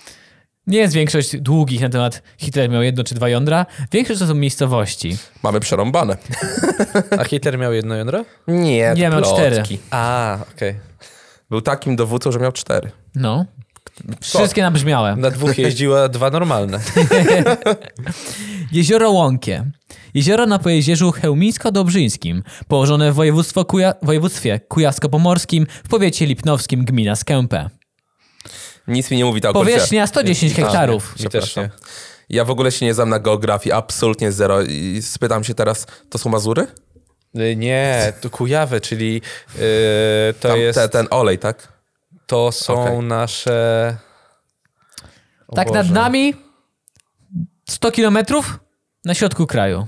Nie 0.67 0.77
jest 0.79 0.93
większość 0.93 1.38
długich 1.38 1.82
na 1.82 1.89
temat 1.89 2.22
Hitler 2.38 2.70
miał 2.70 2.84
jedno 2.84 3.03
czy 3.03 3.15
dwa 3.15 3.29
jądra. 3.29 3.65
Większość 3.91 4.20
to 4.20 4.27
są 4.27 4.34
miejscowości. 4.34 5.17
Mamy 5.43 5.60
przerąbane. 5.60 6.17
A 7.20 7.24
Hitler 7.24 7.58
miał 7.58 7.74
jedno 7.74 7.96
jądro? 7.96 8.25
Nie, 8.48 8.93
Nie, 8.96 9.01
miał 9.10 9.12
plotki. 9.22 9.34
cztery. 9.34 9.63
A, 9.91 10.38
okej. 10.55 10.75
Był 11.50 11.62
takim 11.62 11.96
dowódcą, 11.96 12.32
że 12.32 12.39
miał 12.39 12.51
cztery. 12.51 12.91
No. 13.15 13.46
Wszystkie 14.22 14.62
nabrzmiałe. 14.62 15.16
Na 15.16 15.32
dwóch 15.32 15.58
jeździła 15.58 16.10
dwa 16.10 16.30
normalne. 16.30 16.80
Jezioro 18.72 19.12
Łąkie. 19.12 19.66
Jezioro 20.14 20.46
na 20.46 20.60
pojezierzu 20.60 21.12
chełmińsko-dobrzyńskim, 21.12 22.44
położone 22.68 23.12
w 23.12 23.16
województwo 23.16 23.62
Kuja- 23.64 23.94
województwie 24.02 24.60
kujawsko-pomorskim 24.70 25.66
w 25.84 25.90
powiecie 25.90 26.26
lipnowskim 26.26 26.86
gmina 26.86 27.16
Skępę. 27.16 27.70
Nic 28.88 29.12
mi 29.12 29.18
nie 29.18 29.26
mówi 29.26 29.42
ta 29.42 29.50
okolica. 29.50 29.72
Powierzchnia 29.74 30.08
110 30.08 30.54
hektarów. 30.54 31.20
Mi 31.20 31.30
też 31.30 31.56
nie. 31.56 31.70
Ja 32.30 32.46
w 32.46 32.50
ogóle 32.50 32.72
się 32.72 32.86
nie 32.86 32.94
znam 32.94 33.10
na 33.10 33.20
geografii, 33.20 33.74
absolutnie 33.74 34.32
zero. 34.32 34.62
I 34.62 35.02
spytam 35.02 35.44
się 35.44 35.54
teraz, 35.54 35.88
to 36.10 36.18
są 36.18 36.30
Mazury? 36.30 36.68
Y, 37.40 37.56
Nie, 37.56 38.14
to 38.22 38.30
Kujawy, 38.30 38.82
czyli 38.82 39.22
y, 39.56 39.60
to 40.40 40.48
Tam 40.50 40.60
jest, 40.60 40.80
te, 40.80 40.90
ten 40.90 41.08
olej, 41.10 41.40
tak? 41.40 41.73
To 42.27 42.51
są 42.51 42.84
Okej. 42.84 43.00
nasze... 43.00 43.98
O 45.48 45.56
Tak 45.56 45.68
Boże. 45.68 45.84
nad 45.84 45.92
nami 45.92 46.34
100 47.70 47.92
kilometrów 47.92 48.60
na 49.06 49.13
środku 49.13 49.48
kraju. 49.48 49.88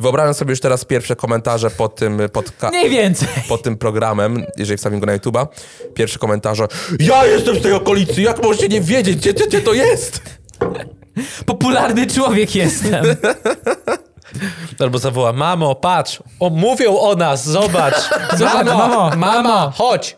Wyobrażam 0.00 0.34
sobie 0.34 0.50
już 0.50 0.60
teraz 0.60 0.84
pierwsze 0.84 1.16
komentarze 1.16 1.70
pod 1.70 1.94
tym, 1.96 2.18
podca- 2.18 2.68
Mniej 2.68 2.90
więcej. 2.90 3.28
pod 3.48 3.62
tym 3.62 3.76
programem, 3.78 4.44
jeżeli 4.56 4.76
wstawimy 4.76 5.00
go 5.00 5.06
na 5.06 5.18
YouTube'a. 5.18 5.46
Pierwsze 5.94 6.18
komentarze. 6.18 6.66
Ja 7.00 7.26
jestem 7.26 7.56
z 7.56 7.62
tej 7.62 7.72
okolicy, 7.72 8.22
jak 8.22 8.42
możecie 8.42 8.68
nie 8.68 8.80
wiedzieć, 8.80 9.16
gdzie, 9.16 9.32
gdzie, 9.32 9.46
gdzie 9.46 9.60
to 9.60 9.72
jest? 9.72 10.22
Popularny 11.46 12.06
człowiek 12.06 12.54
jestem. 12.54 13.04
Albo 14.80 14.98
zawoła, 14.98 15.32
mamo, 15.32 15.74
patrz, 15.74 16.22
o, 16.40 16.50
mówią 16.50 16.98
o 16.98 17.14
nas, 17.16 17.48
zobacz. 17.48 17.94
Zobacz, 18.38 18.66
mamo, 18.66 19.10
mamo. 19.16 19.70
chodź, 19.76 20.16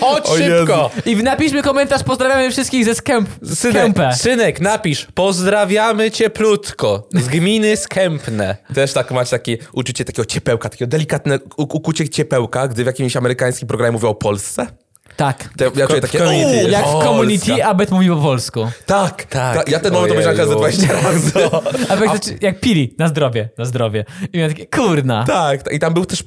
chodź 0.00 0.24
O 0.26 0.36
szybko. 0.36 0.90
I 1.06 1.16
napiszmy 1.16 1.62
komentarz, 1.62 2.02
pozdrawiamy 2.02 2.50
wszystkich 2.50 2.84
ze 2.84 2.94
Skęp, 2.94 3.28
Synek, 3.54 3.82
Skępę. 3.82 4.12
synek, 4.16 4.60
napisz, 4.60 5.06
pozdrawiamy 5.14 6.10
cieplutko 6.10 7.08
z 7.12 7.28
gminy 7.28 7.76
Skępne. 7.76 8.56
Też 8.74 8.92
tak 8.92 9.10
macie 9.10 9.30
takie 9.30 9.58
uczucie 9.72 10.04
takiego 10.04 10.24
ciepełka, 10.26 10.68
takiego 10.68 10.88
delikatne 10.90 11.38
ukucie 11.56 12.08
ciepełka, 12.08 12.68
gdy 12.68 12.82
w 12.82 12.86
jakimś 12.86 13.16
amerykańskim 13.16 13.68
programie 13.68 13.92
mówią 13.92 14.08
o 14.08 14.14
Polsce. 14.14 14.66
Tak. 15.16 15.48
To 15.58 15.64
ja 15.76 15.86
czuję 15.86 16.00
takie, 16.00 16.18
community. 16.18 16.66
"O, 16.66 16.68
Jak 16.68 16.82
w 16.82 16.84
Polska". 16.84 17.04
community, 17.10 17.64
Abet 17.64 17.90
mówi 17.90 18.08
po 18.08 18.16
polsku. 18.16 18.68
Tak, 18.86 19.24
Tak. 19.24 19.56
tak. 19.56 19.68
Ja 19.68 19.80
ten 19.80 19.92
moment 19.92 20.12
obejrzałem 20.12 20.36
ze 20.36 20.42
Ojeju. 20.44 20.58
20 20.58 20.92
razy. 20.92 21.32
Abet 21.92 22.10
znaczy, 22.10 22.38
jak 22.40 22.60
pili, 22.60 22.94
na 22.98 23.08
zdrowie, 23.08 23.48
na 23.58 23.64
zdrowie. 23.64 24.04
I 24.32 24.36
miałem 24.38 24.52
takie, 24.54 24.66
kurna. 24.66 25.24
Tak, 25.26 25.62
tak, 25.62 25.72
i 25.74 25.78
tam 25.78 25.94
był 25.94 26.04
też 26.04 26.24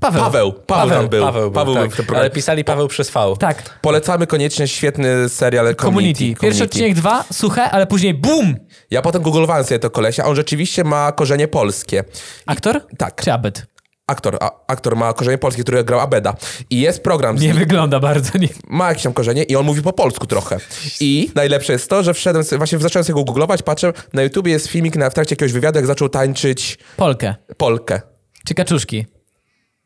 Paweł. 0.00 0.22
Paweł. 0.22 0.52
Paweł, 0.52 0.98
tam 0.98 1.08
był. 1.08 1.24
Paweł, 1.24 1.50
Paweł 1.50 1.74
był, 1.74 1.74
był 1.74 1.84
tak. 1.84 1.92
w 1.92 1.96
tym 1.96 2.06
programie. 2.06 2.20
Ale 2.20 2.30
pisali 2.30 2.64
Paweł 2.64 2.88
przez 2.88 3.10
V. 3.10 3.34
Tak. 3.38 3.78
Polecamy 3.80 4.26
koniecznie 4.26 4.68
świetny 4.68 5.28
serial 5.28 5.76
Community. 5.76 6.18
Community. 6.18 6.40
Pierwszy 6.40 6.64
odcinek 6.64 6.94
dwa, 6.94 7.24
suche, 7.32 7.70
ale 7.70 7.86
później 7.86 8.14
BUM! 8.14 8.56
Ja 8.90 9.02
potem 9.02 9.22
googlowałem 9.22 9.64
sobie 9.64 9.78
to 9.78 9.90
kolesia, 9.90 10.24
a 10.24 10.26
on 10.26 10.36
rzeczywiście 10.36 10.84
ma 10.84 11.12
korzenie 11.12 11.48
polskie. 11.48 12.04
Aktor? 12.46 12.80
Tak. 12.98 13.22
Czy 13.24 13.32
Abet? 13.32 13.66
Aktor, 14.06 14.36
a, 14.40 14.50
aktor 14.66 14.96
ma 14.96 15.12
korzenie 15.12 15.38
polskie, 15.38 15.62
który 15.62 15.84
grał 15.84 16.00
Abeda. 16.00 16.34
I 16.70 16.80
jest 16.80 17.02
program, 17.02 17.38
z 17.38 17.42
Nie 17.42 17.54
wygląda 17.54 18.00
bardzo. 18.00 18.38
Nie. 18.38 18.48
ma 18.68 18.88
jakieś 18.88 19.02
tam 19.02 19.12
korzenie 19.12 19.42
i 19.42 19.56
on 19.56 19.66
mówi 19.66 19.82
po 19.82 19.92
polsku 19.92 20.26
trochę. 20.26 20.58
I 21.00 21.30
najlepsze 21.34 21.72
jest 21.72 21.90
to, 21.90 22.02
że 22.02 22.14
wszedłem, 22.14 22.44
właśnie 22.58 22.78
zacząłem 22.78 23.04
sobie 23.04 23.14
go 23.14 23.24
googlować, 23.24 23.62
patrzę, 23.62 23.92
na 24.12 24.22
YouTubie 24.22 24.52
jest 24.52 24.68
filmik 24.68 24.96
na, 24.96 25.10
w 25.10 25.14
trakcie 25.14 25.32
jakiegoś 25.32 25.52
wywiadu, 25.52 25.78
jak 25.78 25.86
zaczął 25.86 26.08
tańczyć 26.08 26.78
Polkę. 26.96 27.34
polkę. 27.56 28.00
Czy 28.46 28.54
kaczuszki. 28.54 29.06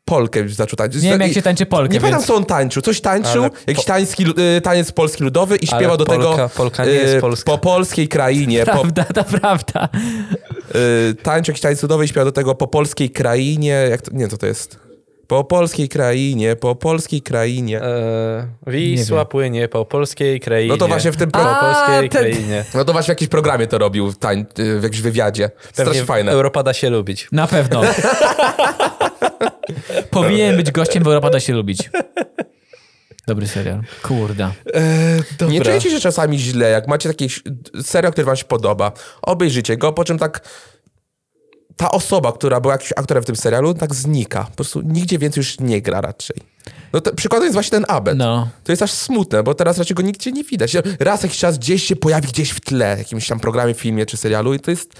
Polkę 0.09 0.49
zaczął 0.49 0.77
tańczyć. 0.77 1.03
Nie 1.03 1.09
wiem, 1.09 1.21
jak 1.21 1.33
się 1.33 1.41
tańczy 1.41 1.65
polkę, 1.65 1.93
Nie 1.93 1.99
pamiętam, 1.99 2.19
więc- 2.21 2.27
co 2.27 2.35
on 2.35 2.45
tańczył. 2.45 2.81
Coś 2.81 3.01
tańczył, 3.01 3.43
Ale 3.43 3.51
jakiś 3.67 3.83
po- 3.85 3.87
tański, 3.93 4.25
y, 4.57 4.61
taniec 4.61 4.91
polski 4.91 5.23
ludowy 5.23 5.55
i 5.57 5.67
śpiewał 5.67 5.97
do 5.97 6.05
tego 6.05 6.23
Polka- 6.35 6.49
Polka 6.49 6.85
nie 6.85 6.91
jest 6.91 7.13
y, 7.15 7.21
polska. 7.21 7.51
po 7.51 7.57
polskiej 7.57 8.07
krainie. 8.07 8.59
Po, 8.65 8.71
Prawda, 8.71 9.03
to 9.03 9.23
prawda. 9.23 9.89
y, 11.09 11.13
tańczył 11.15 11.51
jakiś 11.53 11.61
taniec 11.61 11.81
ludowy 11.83 12.05
i 12.05 12.07
śpiewał 12.07 12.25
do 12.25 12.31
tego 12.31 12.55
po 12.55 12.67
polskiej 12.67 13.09
krainie. 13.09 13.87
Jak 13.89 14.01
to, 14.01 14.11
nie, 14.13 14.27
co 14.27 14.37
to 14.37 14.45
jest? 14.45 14.79
Po 15.27 15.43
polskiej 15.43 15.89
krainie, 15.89 16.55
po 16.55 16.75
polskiej 16.75 17.21
krainie. 17.21 17.81
E, 17.81 18.47
Nie 18.67 18.71
Wisła 18.73 19.25
płynie 19.25 19.67
po 19.67 19.85
polskiej 19.85 20.39
krainie. 20.39 20.69
No 20.69 20.77
to 20.77 20.87
właśnie 20.87 21.11
w 21.11 21.17
tym 21.17 21.31
Po 21.31 21.39
pro... 21.39 21.49
A, 21.57 21.73
polskiej 21.73 22.09
ten- 22.09 22.21
krainie. 22.33 22.65
No 22.75 22.85
to 22.85 22.91
właśnie 22.93 23.05
w 23.05 23.15
jakimś 23.15 23.29
programie 23.29 23.67
to 23.67 23.77
robił, 23.77 24.13
tań, 24.13 24.45
w 24.79 24.83
jakimś 24.83 25.01
wywiadzie. 25.01 25.49
Strasznie 25.73 26.03
fajne. 26.05 26.31
Europa 26.31 26.63
da 26.63 26.73
się 26.73 26.89
lubić. 26.89 27.27
Na 27.31 27.47
pewno. 27.47 27.81
Powinien 30.09 30.55
być 30.55 30.71
gościem, 30.71 31.03
bo 31.03 31.09
Europa 31.09 31.29
da 31.29 31.39
się 31.39 31.53
lubić. 31.53 31.89
Dobry 33.27 33.47
serial. 33.47 33.81
Kurde. 34.03 34.51
Dobra. 35.39 35.53
Nie 35.53 35.61
czujecie 35.61 35.91
się 35.91 35.99
czasami 35.99 36.39
źle, 36.39 36.69
jak 36.69 36.87
macie 36.87 37.09
taki 37.09 37.29
serial, 37.83 38.11
który 38.11 38.25
wam 38.25 38.35
się 38.35 38.45
podoba, 38.45 38.91
obejrzyjcie 39.21 39.77
go, 39.77 39.93
po 39.93 40.03
czym 40.03 40.17
tak 40.17 40.49
ta 41.77 41.91
osoba, 41.91 42.31
która 42.31 42.61
była 42.61 42.73
jakimś 42.73 42.93
aktorem 42.95 43.23
w 43.23 43.25
tym 43.25 43.35
serialu, 43.35 43.73
tak 43.73 43.95
znika. 43.95 44.43
Po 44.43 44.55
prostu 44.55 44.81
nigdzie 44.81 45.17
więcej 45.17 45.41
już 45.41 45.59
nie 45.59 45.81
gra 45.81 46.01
raczej. 46.01 46.37
No 46.93 47.01
to 47.01 47.15
przykładem 47.15 47.43
jest 47.43 47.53
właśnie 47.53 47.71
ten 47.71 47.85
Abed. 47.87 48.17
No. 48.17 48.49
To 48.63 48.71
jest 48.71 48.81
aż 48.81 48.91
smutne, 48.91 49.43
bo 49.43 49.53
teraz 49.53 49.77
raczej 49.77 49.95
go 49.95 50.03
nigdzie 50.03 50.31
nie 50.31 50.43
widać. 50.43 50.77
Raz 50.99 51.23
jakiś 51.23 51.37
czas 51.37 51.57
gdzieś 51.57 51.83
się 51.83 51.95
pojawi 51.95 52.27
gdzieś 52.27 52.49
w 52.49 52.59
tle, 52.59 52.95
w 52.95 52.99
jakimś 52.99 53.27
tam 53.27 53.39
programie, 53.39 53.73
filmie 53.73 54.05
czy 54.05 54.17
serialu 54.17 54.53
i 54.53 54.59
to 54.59 54.71
jest... 54.71 54.93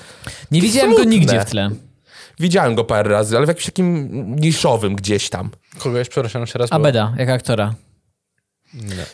Nie 0.52 0.62
widziałem 0.62 0.92
go 0.92 0.96
Smutne. 0.96 1.12
nigdzie 1.12 1.42
w 1.42 1.46
tle. 1.46 1.70
Widziałem 2.40 2.76
go 2.76 2.84
parę 2.84 3.10
razy, 3.10 3.38
ale 3.38 3.46
w 3.46 3.50
jakimś 3.50 3.66
takim 3.66 4.10
niszowym 4.36 4.96
gdzieś 4.96 5.30
tam. 5.30 5.50
Kogoś, 5.80 6.10
przepraszam, 6.10 6.42
jeszcze 6.42 6.60
raz. 6.60 6.72
Abeda, 6.72 7.14
jak 7.18 7.30
aktora. 7.30 7.74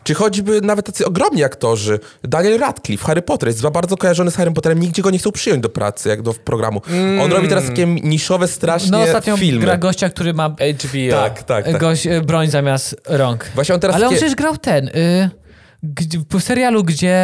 Czy 0.03 0.13
choćby 0.13 0.61
nawet 0.61 0.85
tacy 0.85 1.05
ogromni 1.05 1.43
aktorzy. 1.43 1.99
Daniel 2.23 2.59
Radcliffe, 2.59 3.05
Harry 3.05 3.21
Potter, 3.21 3.49
jest 3.49 3.67
bardzo 3.69 3.97
kojarzony 3.97 4.31
z 4.31 4.35
Harry 4.35 4.51
Potterem, 4.51 4.79
nigdzie 4.79 5.01
go 5.01 5.09
nie 5.09 5.19
chcą 5.19 5.31
przyjąć 5.31 5.61
do 5.63 5.69
pracy, 5.69 6.09
jak 6.09 6.21
do 6.21 6.33
programu. 6.33 6.81
On 7.21 7.31
robi 7.31 7.47
teraz 7.47 7.65
takie 7.65 7.85
niszowe 7.85 8.47
strasznie 8.47 8.91
No 8.91 9.01
ostatnio 9.01 9.37
filmy. 9.37 9.61
gra 9.61 9.77
gościa, 9.77 10.09
który 10.09 10.33
ma 10.33 10.49
HBO. 10.49 11.11
Tak, 11.11 11.43
tak, 11.43 11.65
tak. 11.65 11.77
gość, 11.77 12.07
y, 12.07 12.21
broń 12.21 12.47
zamiast 12.49 12.95
rąk. 13.05 13.45
Właśnie 13.55 13.75
on 13.75 13.81
teraz 13.81 13.95
Ale 13.95 14.05
on 14.05 14.09
takie... 14.09 14.19
przecież 14.21 14.35
grał 14.35 14.57
ten, 14.57 14.87
y, 14.87 15.29
w 16.33 16.41
serialu, 16.41 16.83
gdzie 16.83 17.15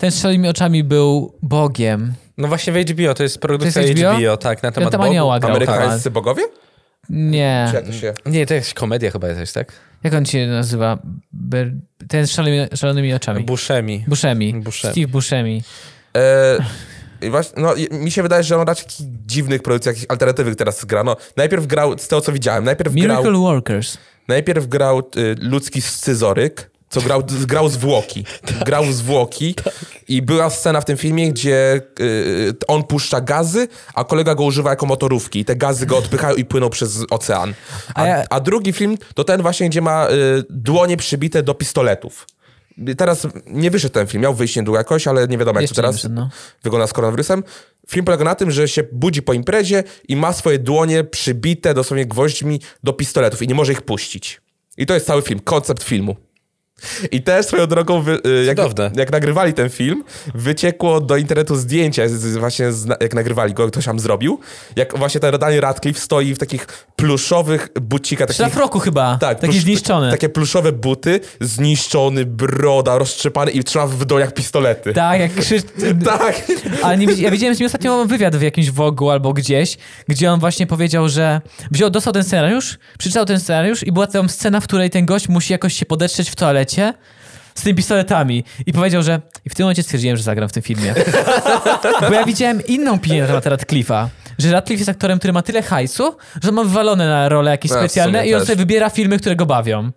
ten 0.00 0.10
z 0.10 0.20
szalonymi 0.20 0.48
oczami 0.48 0.84
był 0.84 1.34
Bogiem. 1.42 2.14
No 2.38 2.48
właśnie 2.48 2.72
w 2.72 2.76
HBO, 2.76 3.14
to 3.14 3.22
jest 3.22 3.38
produkcja 3.38 3.82
To 3.82 3.88
jest 3.88 4.00
HBO? 4.00 4.14
HBO? 4.14 4.36
tak, 4.36 4.62
na 4.62 4.72
temat 4.72 4.92
Bogu. 4.92 5.04
anioła 5.04 5.40
grał. 5.40 5.50
Amerykańscy 5.50 6.10
bogowie? 6.10 6.42
Nie. 7.10 7.72
Się... 8.00 8.14
Nie, 8.26 8.46
to 8.46 8.54
jest 8.54 8.74
komedia 8.74 9.10
chyba 9.10 9.28
jakaś, 9.28 9.52
tak? 9.52 9.72
Jak 10.04 10.14
on 10.14 10.26
się 10.26 10.46
nazywa? 10.46 10.98
Ber, 11.32 11.72
ten 12.08 12.26
z 12.26 12.30
szalonymi, 12.30 12.66
szalonymi 12.74 13.14
oczami. 13.14 13.44
Buszemi. 13.44 14.04
Buscemi. 14.08 14.54
Buscemi. 14.54 14.92
Steve 14.92 15.08
Buscemi. 15.08 15.62
E, 16.16 17.30
właśnie, 17.30 17.62
no, 17.62 17.74
mi 17.90 18.10
się 18.10 18.22
wydaje, 18.22 18.42
że 18.42 18.56
on 18.56 18.66
raczej 18.66 18.84
takich 18.84 19.06
dziwnych 19.26 19.62
produkcji, 19.62 19.88
jakichś 19.88 20.06
alternatywnych 20.08 20.56
teraz 20.56 20.84
gra. 20.84 21.04
No, 21.04 21.16
najpierw 21.36 21.66
grał, 21.66 21.98
z 21.98 22.08
tego 22.08 22.20
co 22.20 22.32
widziałem, 22.32 22.64
najpierw 22.64 22.94
grał, 22.94 23.04
Miracle 23.22 23.38
Workers. 23.38 23.98
najpierw 24.28 24.66
grał 24.66 24.98
y, 24.98 25.36
ludzki 25.40 25.80
scyzoryk, 25.82 26.70
co 26.90 27.00
grał, 27.00 27.22
grał 27.46 27.68
zwłoki. 27.68 28.24
Grał 28.64 28.92
zwłoki 28.92 29.54
i 30.08 30.22
była 30.22 30.50
scena 30.50 30.80
w 30.80 30.84
tym 30.84 30.96
filmie, 30.96 31.32
gdzie 31.32 31.80
y, 32.00 32.54
on 32.68 32.84
puszcza 32.84 33.20
gazy, 33.20 33.68
a 33.94 34.04
kolega 34.04 34.34
go 34.34 34.44
używa 34.44 34.70
jako 34.70 34.86
motorówki 34.86 35.40
i 35.40 35.44
te 35.44 35.56
gazy 35.56 35.86
go 35.86 35.98
odpychają 35.98 36.36
i 36.36 36.44
płyną 36.44 36.70
przez 36.70 36.98
ocean. 37.10 37.54
A, 37.94 38.04
A 38.30 38.40
drugi 38.40 38.72
film 38.72 38.98
to 39.14 39.24
ten 39.24 39.42
właśnie, 39.42 39.68
gdzie 39.68 39.80
ma 39.80 40.08
y, 40.08 40.44
dłonie 40.50 40.96
przybite 40.96 41.42
do 41.42 41.54
pistoletów. 41.54 42.26
Teraz 42.96 43.26
nie 43.46 43.70
wyszedł 43.70 43.94
ten 43.94 44.06
film, 44.06 44.22
miał 44.22 44.34
wyjść 44.34 44.56
niedługo 44.56 44.78
jakoś, 44.78 45.06
ale 45.06 45.28
nie 45.28 45.38
wiadomo 45.38 45.60
jak 45.60 45.62
Jeszcze 45.62 45.74
to 45.74 45.82
teraz 45.82 45.96
wyszedł, 45.96 46.14
no. 46.14 46.30
wygląda 46.62 46.86
z 46.86 46.92
koronawirusem. 46.92 47.44
Film 47.88 48.04
polega 48.04 48.24
na 48.24 48.34
tym, 48.34 48.50
że 48.50 48.68
się 48.68 48.82
budzi 48.92 49.22
po 49.22 49.32
imprezie 49.32 49.84
i 50.08 50.16
ma 50.16 50.32
swoje 50.32 50.58
dłonie 50.58 51.04
przybite 51.04 51.74
dosłownie 51.74 52.06
gwoźdźmi 52.06 52.60
do 52.84 52.92
pistoletów 52.92 53.42
i 53.42 53.48
nie 53.48 53.54
może 53.54 53.72
ich 53.72 53.82
puścić. 53.82 54.40
I 54.76 54.86
to 54.86 54.94
jest 54.94 55.06
cały 55.06 55.22
film, 55.22 55.40
koncept 55.40 55.82
filmu. 55.82 56.16
I 57.10 57.22
też 57.22 57.46
swoją 57.46 57.66
drogą, 57.66 58.04
y, 58.26 58.44
jak, 58.44 58.58
jak 58.96 59.12
nagrywali 59.12 59.52
ten 59.52 59.70
film, 59.70 60.04
wyciekło 60.34 61.00
do 61.00 61.16
internetu 61.16 61.56
zdjęcia, 61.56 62.08
z- 62.08 62.36
właśnie 62.36 62.72
z, 62.72 62.86
jak 63.00 63.14
nagrywali 63.14 63.54
go, 63.54 63.68
ktoś 63.68 63.84
tam 63.84 64.00
zrobił, 64.00 64.40
jak 64.76 64.98
właśnie 64.98 65.20
ten 65.20 65.38
Daniel 65.38 65.60
Radcliffe 65.60 66.00
stoi 66.00 66.34
w 66.34 66.38
takich 66.38 66.66
pluszowych 66.96 67.68
bucikach. 67.80 68.28
takich- 68.28 68.36
Szlafroku 68.36 68.78
chyba. 68.78 69.18
tak, 69.20 69.40
Taki 69.40 69.52
plusz- 69.52 69.62
zniszczony. 69.62 70.10
Takie 70.10 70.28
pluszowe 70.28 70.72
buty, 70.72 71.20
zniszczony, 71.40 72.26
broda, 72.26 72.98
roztrzepany 72.98 73.50
i 73.50 73.64
trzyma 73.64 73.86
w 73.86 74.04
dłoniach 74.04 74.34
pistolety. 74.34 74.92
Tak, 74.92 75.20
jak 75.20 75.34
krzyż... 75.34 75.62
Tak. 76.04 76.42
Ale 76.82 76.98
nie, 76.98 77.12
ja 77.12 77.30
widziałem 77.30 77.54
z 77.56 77.58
nim 77.58 77.66
ostatnio 77.66 78.04
wywiad 78.04 78.36
w 78.36 78.42
jakimś 78.42 78.70
Wogu 78.70 79.10
albo 79.10 79.32
gdzieś, 79.32 79.76
gdzie 80.08 80.32
on 80.32 80.40
właśnie 80.40 80.66
powiedział, 80.66 81.08
że 81.08 81.40
wziął, 81.70 81.90
dostał 81.90 82.12
ten 82.12 82.24
scenariusz, 82.24 82.78
przeczytał 82.98 83.24
ten 83.26 83.40
scenariusz 83.40 83.82
i 83.86 83.92
była 83.92 84.06
tam 84.06 84.28
scena, 84.28 84.60
w 84.60 84.64
której 84.64 84.90
ten 84.90 85.06
gość 85.06 85.28
musi 85.28 85.52
jakoś 85.52 85.74
się 85.74 85.86
podetrzeć 85.86 86.30
w 86.30 86.36
toalecie 86.36 86.69
z 87.54 87.62
tymi 87.62 87.74
pistoletami. 87.74 88.44
I 88.66 88.72
powiedział, 88.72 89.02
że 89.02 89.20
i 89.44 89.50
w 89.50 89.54
tym 89.54 89.64
momencie 89.64 89.82
stwierdziłem, 89.82 90.16
że 90.16 90.22
zagram 90.22 90.48
w 90.48 90.52
tym 90.52 90.62
filmie. 90.62 90.94
Bo 92.08 92.14
ja 92.14 92.24
widziałem 92.24 92.66
inną 92.66 92.94
opinię 92.94 93.20
na 93.20 93.26
temat 93.26 93.44
Radcliffe'a. 93.46 94.06
Że 94.38 94.52
Radcliffe 94.52 94.80
jest 94.80 94.88
aktorem, 94.90 95.18
który 95.18 95.32
ma 95.32 95.42
tyle 95.42 95.62
hajsu, 95.62 96.16
że 96.42 96.52
ma 96.52 96.64
wywalone 96.64 97.08
na 97.08 97.28
role 97.28 97.50
jakieś 97.50 97.70
No, 97.70 97.76
specjalne 97.78 98.26
i 98.26 98.34
on 98.34 98.40
też. 98.40 98.46
sobie 98.48 98.56
wybiera 98.56 98.90
filmy, 98.90 99.18
które 99.18 99.36
go 99.36 99.46
bawią. 99.46 99.90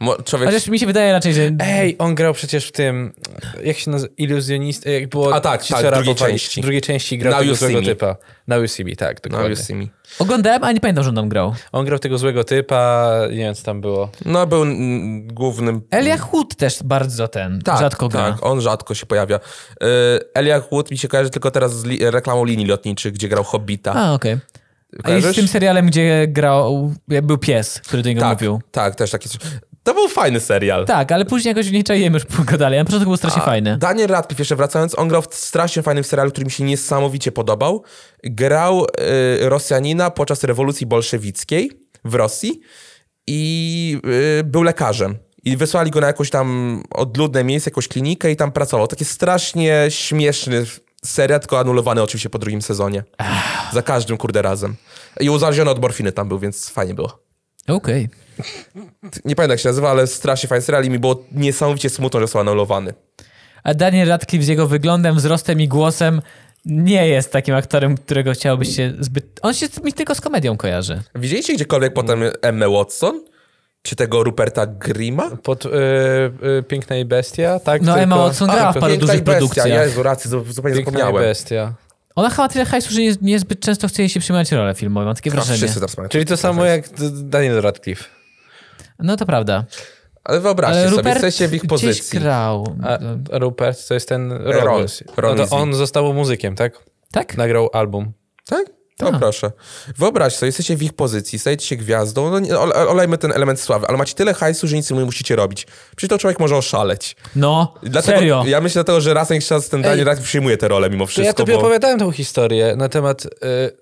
Mo- 0.00 0.22
Człowiek... 0.22 0.48
Chociaż 0.48 0.68
mi 0.68 0.78
się 0.78 0.86
wydaje 0.86 1.12
raczej, 1.12 1.34
że... 1.34 1.50
Ej, 1.60 1.96
on 1.98 2.14
grał 2.14 2.34
przecież 2.34 2.66
w 2.66 2.72
tym, 2.72 3.12
jak 3.64 3.76
się 3.78 3.90
nazywa, 3.90 4.12
iluzjonist, 4.16 4.86
jak 4.86 5.08
było... 5.08 5.34
A 5.34 5.40
tak, 5.40 5.62
ci, 5.62 5.74
tak, 5.74 5.82
co 5.82 5.90
w 5.90 5.94
drugiej 5.94 6.14
części. 6.14 6.60
W 6.60 6.62
drugiej 6.62 6.80
części 6.82 7.18
grał 7.18 7.32
Now 7.32 7.40
tego 7.42 7.54
złego 7.54 7.78
Me. 7.80 7.84
typa. 7.86 8.16
Now 8.48 8.62
You 8.62 8.68
See 8.68 8.84
Me, 8.84 8.96
tak, 8.96 9.20
dokładnie. 9.20 9.50
you 9.50 9.56
see 9.56 9.74
me. 9.74 9.86
Oglądałem, 10.18 10.64
ale 10.64 10.74
nie 10.74 10.80
pamiętam, 10.80 11.04
że 11.04 11.10
on 11.10 11.16
tam 11.16 11.28
grał. 11.28 11.54
On 11.72 11.84
grał 11.86 11.98
tego 11.98 12.18
złego 12.18 12.44
typa, 12.44 13.10
nie 13.30 13.36
wiem 13.36 13.54
co 13.54 13.62
tam 13.62 13.80
było. 13.80 14.10
No, 14.24 14.46
był 14.46 14.62
mm, 14.62 15.28
głównym... 15.28 15.80
Elijah 15.90 16.20
Hood 16.30 16.56
też 16.56 16.82
bardzo 16.84 17.28
ten, 17.28 17.62
tak, 17.62 17.78
rzadko 17.80 18.08
gra. 18.08 18.32
Tak, 18.32 18.46
on 18.46 18.60
rzadko 18.60 18.94
się 18.94 19.06
pojawia. 19.06 19.36
Y, 19.36 19.86
Elijah 20.34 20.68
Wood 20.72 20.90
mi 20.90 20.98
się 20.98 21.08
kojarzy 21.08 21.30
tylko 21.30 21.50
teraz 21.50 21.72
z 21.80 21.84
li- 21.84 22.10
reklamą 22.10 22.44
linii 22.44 22.66
lotniczych, 22.66 23.12
gdzie 23.12 23.28
grał 23.28 23.44
Hobbita. 23.44 23.92
A, 23.94 24.12
okej. 24.12 24.32
A 24.32 24.96
jest 24.96 25.04
Kojarzysz? 25.04 25.32
z 25.32 25.36
tym 25.36 25.48
serialem, 25.48 25.86
gdzie 25.86 26.26
grał, 26.28 26.94
był 27.22 27.38
pies, 27.38 27.80
który 27.80 28.02
do 28.02 28.08
niego 28.08 28.20
tak, 28.20 28.32
mówił. 28.40 28.60
tak, 28.70 28.94
też 28.94 29.10
taki 29.10 29.28
coś. 29.28 29.38
To 29.86 29.94
był 29.94 30.08
fajny 30.08 30.40
serial. 30.40 30.86
Tak, 30.86 31.12
ale 31.12 31.24
później 31.24 31.54
jakoś 31.54 31.70
nie 31.70 31.84
czajemy 31.84 32.16
już 32.16 32.24
pół 32.24 32.44
dalej. 32.58 32.78
Na 32.78 32.84
początku 32.84 33.10
był 33.10 33.16
strasznie 33.16 33.42
fajny. 33.42 33.78
Daniel 33.78 34.08
Radcliffe, 34.08 34.40
jeszcze 34.40 34.56
wracając, 34.56 34.98
on 34.98 35.08
grał 35.08 35.22
w 35.22 35.34
strasznie 35.34 35.82
fajnym 35.82 36.04
serialu, 36.04 36.30
który 36.30 36.44
mi 36.44 36.50
się 36.50 36.64
niesamowicie 36.64 37.32
podobał. 37.32 37.84
Grał 38.24 38.84
y, 38.84 39.48
Rosjanina 39.48 40.10
podczas 40.10 40.44
rewolucji 40.44 40.86
bolszewickiej 40.86 41.70
w 42.04 42.14
Rosji 42.14 42.60
i 43.26 44.00
y, 44.40 44.44
był 44.44 44.62
lekarzem. 44.62 45.18
I 45.44 45.56
wysłali 45.56 45.90
go 45.90 46.00
na 46.00 46.06
jakąś 46.06 46.30
tam 46.30 46.82
odludne 46.90 47.44
miejsce, 47.44 47.70
jakąś 47.70 47.88
klinikę 47.88 48.30
i 48.30 48.36
tam 48.36 48.52
pracował. 48.52 48.86
Taki 48.86 49.04
strasznie 49.04 49.86
śmieszny 49.88 50.64
serial, 51.04 51.40
tylko 51.40 51.58
anulowany 51.58 52.02
oczywiście 52.02 52.30
po 52.30 52.38
drugim 52.38 52.62
sezonie. 52.62 53.04
Za 53.72 53.82
każdym, 53.82 54.16
kurde, 54.16 54.42
razem. 54.42 54.76
I 55.20 55.30
uzależniony 55.30 55.70
od 55.70 55.82
morfiny 55.82 56.12
tam 56.12 56.28
był, 56.28 56.38
więc 56.38 56.68
fajnie 56.68 56.94
było. 56.94 57.25
Okej. 57.68 58.08
Nie 59.24 59.36
pamiętam 59.36 59.50
jak 59.50 59.60
się 59.60 59.68
nazywa, 59.68 59.90
ale 59.90 60.06
strasznie 60.06 60.48
fajny 60.48 60.62
serial 60.62 60.84
i 60.84 60.90
mi 60.90 60.98
było 60.98 61.24
niesamowicie 61.32 61.90
smutno, 61.90 62.20
że 62.20 62.26
został 62.26 62.40
anulowany. 62.40 62.94
A 63.64 63.74
Daniel 63.74 64.08
Radcliffe 64.08 64.44
z 64.44 64.48
jego 64.48 64.66
wyglądem, 64.66 65.16
wzrostem 65.16 65.60
i 65.60 65.68
głosem 65.68 66.22
nie 66.64 67.08
jest 67.08 67.32
takim 67.32 67.54
aktorem, 67.54 67.96
którego 67.96 68.32
chciałobyś 68.32 68.76
się 68.76 68.92
zbyt... 69.00 69.26
On 69.42 69.54
się 69.54 69.66
mi 69.84 69.92
tylko 69.92 70.14
z 70.14 70.20
komedią 70.20 70.56
kojarzy. 70.56 71.02
Widzieliście 71.14 71.54
gdziekolwiek 71.54 71.92
potem 71.92 72.20
Emmę 72.42 72.68
Watson? 72.68 73.24
Czy 73.82 73.96
tego 73.96 74.24
Ruperta 74.24 74.66
Grima? 74.66 75.30
Pod 75.42 75.66
y, 75.66 75.68
y, 75.68 76.62
Piękna 76.68 76.96
i 76.96 77.04
Bestia, 77.04 77.60
tak? 77.60 77.82
No, 77.82 77.86
Tylko- 77.92 78.02
Emma 78.02 78.16
Watson 78.16 78.50
grała 78.50 78.72
w 78.72 78.74
paru 78.74 78.86
Piękna 78.86 79.06
dużych 79.06 79.20
i 79.20 79.24
bestia. 79.24 79.38
produkcjach. 79.38 79.68
Jezu, 79.68 80.02
racji, 80.02 80.30
zu- 80.30 80.44
zupełnie 80.52 80.76
Piękna 80.76 80.92
i 80.92 80.94
zapomniałem. 81.02 81.28
Bestia. 81.28 81.74
Ona 82.16 82.30
chyba 82.30 82.48
tyle 82.48 82.64
hajsu, 82.64 82.94
że 82.94 83.00
nie, 83.00 83.14
niezbyt 83.22 83.60
często 83.60 83.88
chce 83.88 84.02
jej 84.02 84.08
się 84.08 84.20
przyjmować 84.20 84.52
role 84.52 84.74
filmowe. 84.74 85.06
Mam 85.06 85.14
takie 85.14 85.30
wrażenie. 85.30 85.58
Wszyscy 85.58 85.74
teraz 85.74 85.96
pamiętają. 85.96 86.12
Czyli 86.12 86.24
to 86.26 86.36
samo 86.36 86.64
jak 86.64 86.88
Daniel 87.12 87.60
Radcliffe. 87.60 88.04
No 88.98 89.16
to 89.16 89.26
prawda. 89.26 89.64
Ale 90.24 90.40
wyobraźcie 90.40 90.80
Ale 90.80 90.90
sobie, 90.90 91.10
jesteście 91.10 91.48
w 91.48 91.54
ich 91.54 91.66
pozycji. 91.66 92.20
grał. 92.20 92.76
A 92.82 92.98
Rupert 93.38 93.88
to 93.88 93.94
jest 93.94 94.08
ten. 94.08 94.32
Ron. 94.32 94.86
Ron 95.16 95.38
No 95.38 95.46
on 95.50 95.74
został 95.74 96.14
muzykiem, 96.14 96.54
tak? 96.54 96.82
Tak? 97.12 97.36
Nagrał 97.36 97.70
album. 97.72 98.12
Tak? 98.46 98.66
No 99.00 99.18
proszę. 99.18 99.52
Wyobraź 99.98 100.34
sobie, 100.34 100.46
jesteście 100.48 100.76
w 100.76 100.82
ich 100.82 100.92
pozycji, 100.92 101.38
stajecie 101.38 101.66
się 101.66 101.76
gwiazdą, 101.76 102.30
no 102.30 102.38
nie, 102.38 102.58
ole- 102.58 102.88
olejmy 102.88 103.18
ten 103.18 103.32
element 103.32 103.60
sławy, 103.60 103.86
ale 103.88 103.98
macie 103.98 104.14
tyle 104.14 104.34
hajsu, 104.34 104.66
że 104.68 104.76
nic 104.76 104.90
nie 104.90 105.04
musicie 105.04 105.36
robić. 105.36 105.66
Przecież 105.96 106.10
to 106.10 106.18
człowiek 106.18 106.40
może 106.40 106.56
oszaleć. 106.56 107.16
No, 107.36 107.74
Dlatego, 107.82 108.18
serio. 108.18 108.44
Ja 108.46 108.60
myślę 108.60 108.74
dlatego, 108.84 109.00
że 109.00 109.14
raz 109.14 109.28
na 109.30 109.34
jakiś 109.34 109.48
czas 109.48 109.68
ten 109.68 109.82
Daniel 109.82 110.04
Radcliffe 110.06 110.28
przyjmuje 110.28 110.56
te 110.56 110.68
role 110.68 110.90
mimo 110.90 111.04
To 111.04 111.06
wszystko, 111.06 111.26
ja 111.26 111.32
tobie 111.32 111.54
bo... 111.54 111.60
opowiadałem 111.60 111.98
tą 111.98 112.10
historię 112.12 112.74
na 112.76 112.88
temat... 112.88 113.24
Y, 113.24 113.28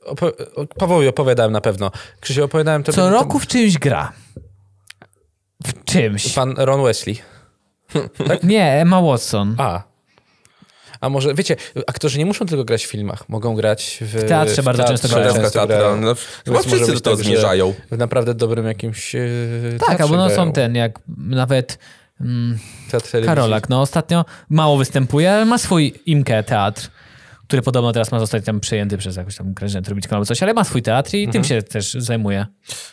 opo- 0.06 1.08
opowiadałem 1.08 1.52
na 1.52 1.60
pewno. 1.60 1.90
Krzysiu, 2.20 2.44
opowiadałem 2.44 2.82
tobie... 2.82 2.96
Co 2.96 3.10
roku 3.10 3.38
w 3.38 3.46
czymś 3.46 3.78
gra. 3.78 4.12
W 5.66 5.84
czymś. 5.84 6.32
Pan 6.32 6.54
Ron 6.58 6.82
Wesley. 6.84 7.18
Nie, 8.42 8.72
Emma 8.72 9.02
Watson. 9.02 9.54
A. 9.58 9.82
A 11.04 11.08
może, 11.08 11.34
wiecie, 11.34 11.56
aktorzy 11.86 12.18
nie 12.18 12.26
muszą 12.26 12.46
tylko 12.46 12.64
grać 12.64 12.84
w 12.86 12.90
filmach, 12.90 13.28
mogą 13.28 13.54
grać 13.54 13.98
w, 14.00 14.04
W 14.06 14.28
teatrze 14.28 14.62
bardzo 14.62 14.84
często 14.84 15.08
grają. 15.08 15.32
Szaleńska 15.34 15.50
teatralna. 15.66 16.06
No, 16.06 16.14
chyba 16.44 16.58
wszyscy 16.62 16.92
do 16.94 17.00
tego 17.00 17.16
tak, 17.16 17.24
zmierzają. 17.26 17.74
W 17.90 17.98
naprawdę 17.98 18.34
dobrym 18.34 18.66
jakimś 18.66 19.14
e, 19.14 19.20
Tak, 19.78 19.88
teatrze 19.88 20.04
albo 20.04 20.16
no 20.16 20.24
grają. 20.26 20.36
są 20.44 20.52
ten, 20.52 20.74
jak 20.74 20.98
nawet 21.18 21.78
mm. 22.20 22.58
Karolak, 23.24 23.68
no 23.68 23.80
ostatnio 23.80 24.24
mało 24.48 24.76
występuje, 24.76 25.32
ale 25.32 25.44
ma 25.44 25.58
swój 25.58 25.94
Imkę 26.06 26.42
teatr, 26.42 26.88
który 27.46 27.62
podobno 27.62 27.92
teraz 27.92 28.12
ma 28.12 28.18
zostać 28.18 28.44
tam 28.44 28.60
przejęty 28.60 28.98
przez 28.98 29.16
jakąś 29.16 29.36
tam 29.36 29.54
Grażynę 29.54 29.82
Trubicką 29.82 30.16
albo 30.16 30.26
coś, 30.26 30.42
ale 30.42 30.54
ma 30.54 30.64
swój 30.64 30.82
teatr 30.82 31.14
i 31.14 31.24
Mhm. 31.24 31.32
tym 31.32 31.44
się 31.44 31.62
też 31.62 31.92
zajmuje. 31.94 32.46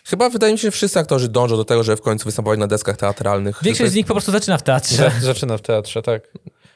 Chyba 0.05 0.29
wydaje 0.29 0.53
mi 0.53 0.59
się, 0.59 0.67
że 0.67 0.71
wszyscy 0.71 0.99
aktorzy 0.99 1.29
dążą 1.29 1.57
do 1.57 1.65
tego, 1.65 1.83
żeby 1.83 1.97
w 1.97 2.01
końcu 2.01 2.25
występować 2.25 2.59
na 2.59 2.67
deskach 2.67 2.97
teatralnych. 2.97 3.59
Większość 3.61 3.81
jest- 3.81 3.93
z 3.93 3.95
nich 3.95 4.05
po 4.05 4.13
prostu 4.13 4.31
zaczyna 4.31 4.57
w 4.57 4.63
teatrze. 4.63 4.95
Za- 4.95 5.25
Zaczyna 5.25 5.57
w 5.57 5.61
teatrze, 5.61 6.01
tak. 6.01 6.21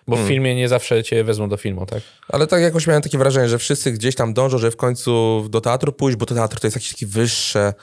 Bo 0.07 0.15
Hmm. 0.15 0.25
w 0.27 0.29
filmie 0.33 0.55
nie 0.55 0.69
zawsze 0.69 1.03
cię 1.03 1.23
wezmą 1.23 1.49
do 1.49 1.57
filmu, 1.57 1.85
tak? 1.85 1.99
Ale 2.29 2.47
tak 2.47 2.61
jakoś 2.61 2.87
miałem 2.87 3.01
takie 3.01 3.17
wrażenie, 3.17 3.49
że 3.49 3.57
wszyscy 3.57 3.91
gdzieś 3.91 4.15
tam 4.15 4.33
dążą, 4.33 4.57
żeby 4.57 4.71
w 4.71 4.75
końcu 4.77 5.45
do 5.49 5.61
teatru 5.61 5.91
pójść, 5.93 6.17
bo 6.17 6.25
to 6.25 6.35
teatr 6.35 6.59
to 6.59 6.67
jest 6.67 6.75
jakieś 6.77 6.89
takie 6.91 7.07
wyższe. 7.07 7.73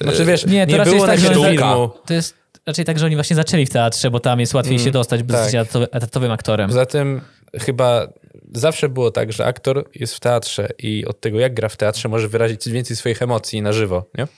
Znaczy 0.00 0.24
wiesz, 0.24 0.46
Nie, 0.46 0.52
nie, 0.52 0.66
to 0.66 0.76
raczej 0.76 0.94
było 0.94 1.06
jest 1.06 1.22
tak, 1.24 1.34
że- 1.34 1.50
filmu. 1.50 1.90
To 2.06 2.14
jest 2.14 2.34
raczej 2.66 2.84
tak, 2.84 2.98
że 2.98 3.06
oni 3.06 3.14
właśnie 3.14 3.36
zaczęli 3.36 3.66
w 3.66 3.70
teatrze, 3.70 4.10
bo 4.10 4.20
tam 4.20 4.40
jest 4.40 4.54
łatwiej 4.54 4.78
się 4.78 4.90
dostać, 4.90 5.22
bez 5.22 5.36
tak. 5.52 5.66
etato- 5.66 5.86
etatowym 5.92 6.30
aktorem. 6.30 6.68
Poza 6.68 6.86
tym 6.86 7.20
chyba 7.60 8.08
zawsze 8.54 8.88
było 8.88 9.10
tak, 9.10 9.32
że 9.32 9.46
aktor 9.46 9.84
jest 9.94 10.14
w 10.14 10.20
teatrze 10.20 10.68
i 10.78 11.06
od 11.06 11.20
tego 11.20 11.40
jak 11.40 11.54
gra 11.54 11.68
w 11.68 11.76
teatrze 11.76 12.08
może 12.08 12.28
wyrazić 12.28 12.68
więcej 12.68 12.96
swoich 12.96 13.22
emocji 13.22 13.62
na 13.62 13.72
żywo, 13.72 14.04
nie? 14.18 14.28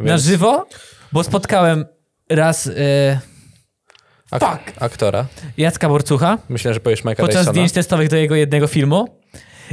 Na 0.00 0.04
Więc 0.06 0.22
żywo, 0.22 0.66
bo 1.12 1.24
spotkałem 1.24 1.84
raz 2.28 2.66
y, 2.66 2.72
ak- 4.30 4.42
Fuck. 4.42 4.82
aktora. 4.82 5.26
Jacka 5.56 5.88
Borcucha 5.88 6.38
Myślę, 6.48 6.74
że 6.74 6.80
powiesz 6.80 7.02
Mike'a 7.04 7.16
podczas 7.16 7.28
Tysona. 7.36 7.52
zdjęć 7.52 7.72
testowych 7.72 8.08
do 8.08 8.16
jego 8.16 8.34
jednego 8.34 8.66
filmu. 8.66 9.08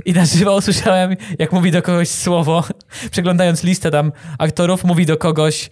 I 0.06 0.14
na 0.14 0.26
żywo 0.26 0.56
usłyszałem, 0.56 1.16
jak 1.40 1.52
mówi 1.52 1.72
do 1.72 1.82
kogoś 1.82 2.10
słowo, 2.10 2.64
przeglądając 3.12 3.64
listę 3.64 3.92
tam 3.92 4.12
aktorów, 4.40 4.84
mówi 4.84 5.06
do 5.06 5.18
kogoś 5.18 5.70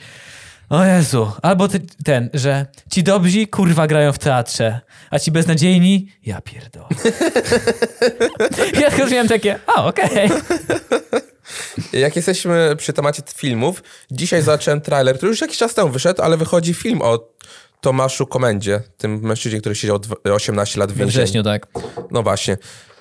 o 0.70 0.86
Jezu, 0.86 1.32
albo 1.42 1.68
ty, 1.68 1.80
ten, 2.06 2.30
że 2.34 2.66
ci 2.92 3.04
dobrzy 3.04 3.48
kurwa 3.48 3.88
grają 3.88 4.14
w 4.14 4.20
teatrze, 4.20 4.80
a 5.12 5.20
ci 5.20 5.32
beznadziejni, 5.32 6.08
ja 6.26 6.42
pierdolę. 6.42 6.88
ja 8.82 8.92
tylko 8.92 9.08
miałem 9.12 9.28
takie, 9.28 9.60
a 9.76 9.86
okej. 9.86 10.30
Jak 11.94 12.16
jesteśmy 12.16 12.76
przy 12.78 12.94
temacie 12.94 13.22
filmów, 13.36 13.84
dzisiaj 14.12 14.42
zacząłem 14.42 14.82
trailer, 14.82 15.18
który 15.18 15.30
już 15.30 15.42
jakiś 15.42 15.58
czas 15.58 15.74
temu 15.74 15.90
wyszedł, 15.90 16.22
ale 16.22 16.38
wychodzi 16.38 16.74
film 16.74 17.02
o 17.02 17.20
Tomaszu 17.86 18.28
Komendzie, 18.28 18.82
tym 18.98 19.20
mężczyźnie, 19.22 19.60
który 19.60 19.76
siedział 19.76 20.00
dwa- 20.00 20.16
18 20.34 20.80
lat 20.80 20.92
w 20.92 20.96
We 20.96 21.00
więzieniu. 21.00 21.24
wrześniu, 21.26 21.44
tak. 21.44 21.68
No 22.12 22.24
właśnie. 22.24 22.58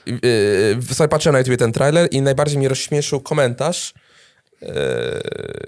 Yy, 0.07 0.95
sobie 0.95 1.09
patrzyłem 1.09 1.33
na 1.33 1.39
YouTube 1.39 1.57
ten 1.59 1.73
trailer 1.73 2.09
i 2.11 2.23
najbardziej 2.23 2.59
mnie 2.59 2.69
rozśmieszył 2.69 3.21
komentarz. 3.21 3.95
Yy, 4.63 4.69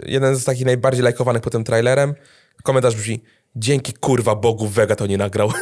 jeden 0.06 0.36
z 0.36 0.44
takich 0.44 0.66
najbardziej 0.66 1.02
lajkowanych 1.04 1.42
po 1.42 1.50
tym 1.50 1.64
trailerem. 1.64 2.14
Komentarz 2.62 2.96
brzmi, 2.96 3.22
dzięki 3.56 3.92
kurwa 3.92 4.34
Bogu 4.34 4.68
Vega 4.68 4.96
to 4.96 5.06
nie 5.06 5.18
nagrał. 5.18 5.52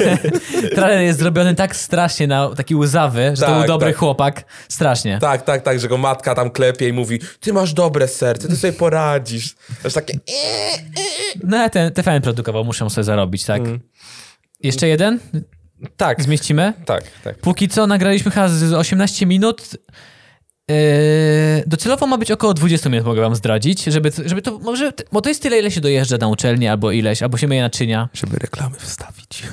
Trailer 0.74 1.02
jest 1.02 1.18
zrobiony 1.18 1.54
tak 1.54 1.76
strasznie 1.76 2.26
na 2.26 2.54
taki 2.54 2.74
łzawy, 2.74 3.30
że 3.34 3.40
to 3.40 3.46
Tak, 3.46 3.58
był 3.58 3.66
dobry 3.66 3.90
tak. 3.90 3.98
chłopak. 3.98 4.44
Strasznie. 4.68 5.18
tak, 5.20 5.42
tak, 5.42 5.62
tak, 5.62 5.80
że 5.80 5.88
go 5.88 5.98
matka 5.98 6.34
tam 6.34 6.50
klepie 6.50 6.88
i 6.88 6.92
mówi, 6.92 7.20
ty 7.40 7.52
masz 7.52 7.72
dobre 7.72 8.08
serce, 8.08 8.48
ty 8.48 8.56
sobie 8.56 8.72
poradzisz. 8.72 9.54
To 9.54 9.60
jest 9.84 9.94
takie, 9.94 10.18
No 11.44 11.56
ale 11.56 11.70
ten 11.70 11.92
TVN 11.92 12.22
produkował, 12.22 12.64
muszę 12.64 12.90
sobie 12.90 13.04
zarobić, 13.04 13.44
tak. 13.44 13.62
Jeszcze 14.62 14.88
jeden? 14.88 15.18
Tak, 15.96 16.22
Zmieścimy? 16.22 16.72
tak, 16.86 17.04
tak. 17.24 17.38
Póki 17.38 17.68
co 17.68 17.86
nagraliśmy 17.86 18.30
chyba 18.30 18.48
z 18.48 18.72
18 18.72 19.26
minut. 19.26 19.62
Yy, 20.70 20.74
docelowo 21.66 22.06
ma 22.06 22.18
być 22.18 22.30
około 22.30 22.54
20 22.54 22.88
minut, 22.90 23.06
mogę 23.06 23.20
wam 23.20 23.36
zdradzić, 23.36 23.84
żeby, 23.84 24.12
żeby 24.24 24.42
to, 24.42 24.58
może, 24.58 24.92
bo 25.12 25.20
to 25.20 25.28
jest 25.28 25.42
tyle, 25.42 25.58
ile 25.58 25.70
się 25.70 25.80
dojeżdża 25.80 26.16
na 26.18 26.28
uczelnię, 26.28 26.70
albo 26.70 26.90
ileś, 26.90 27.22
albo 27.22 27.38
się 27.38 27.48
myje 27.48 27.62
naczynia. 27.62 28.08
żeby 28.14 28.36
reklamy 28.38 28.76
wstawić. 28.78 29.42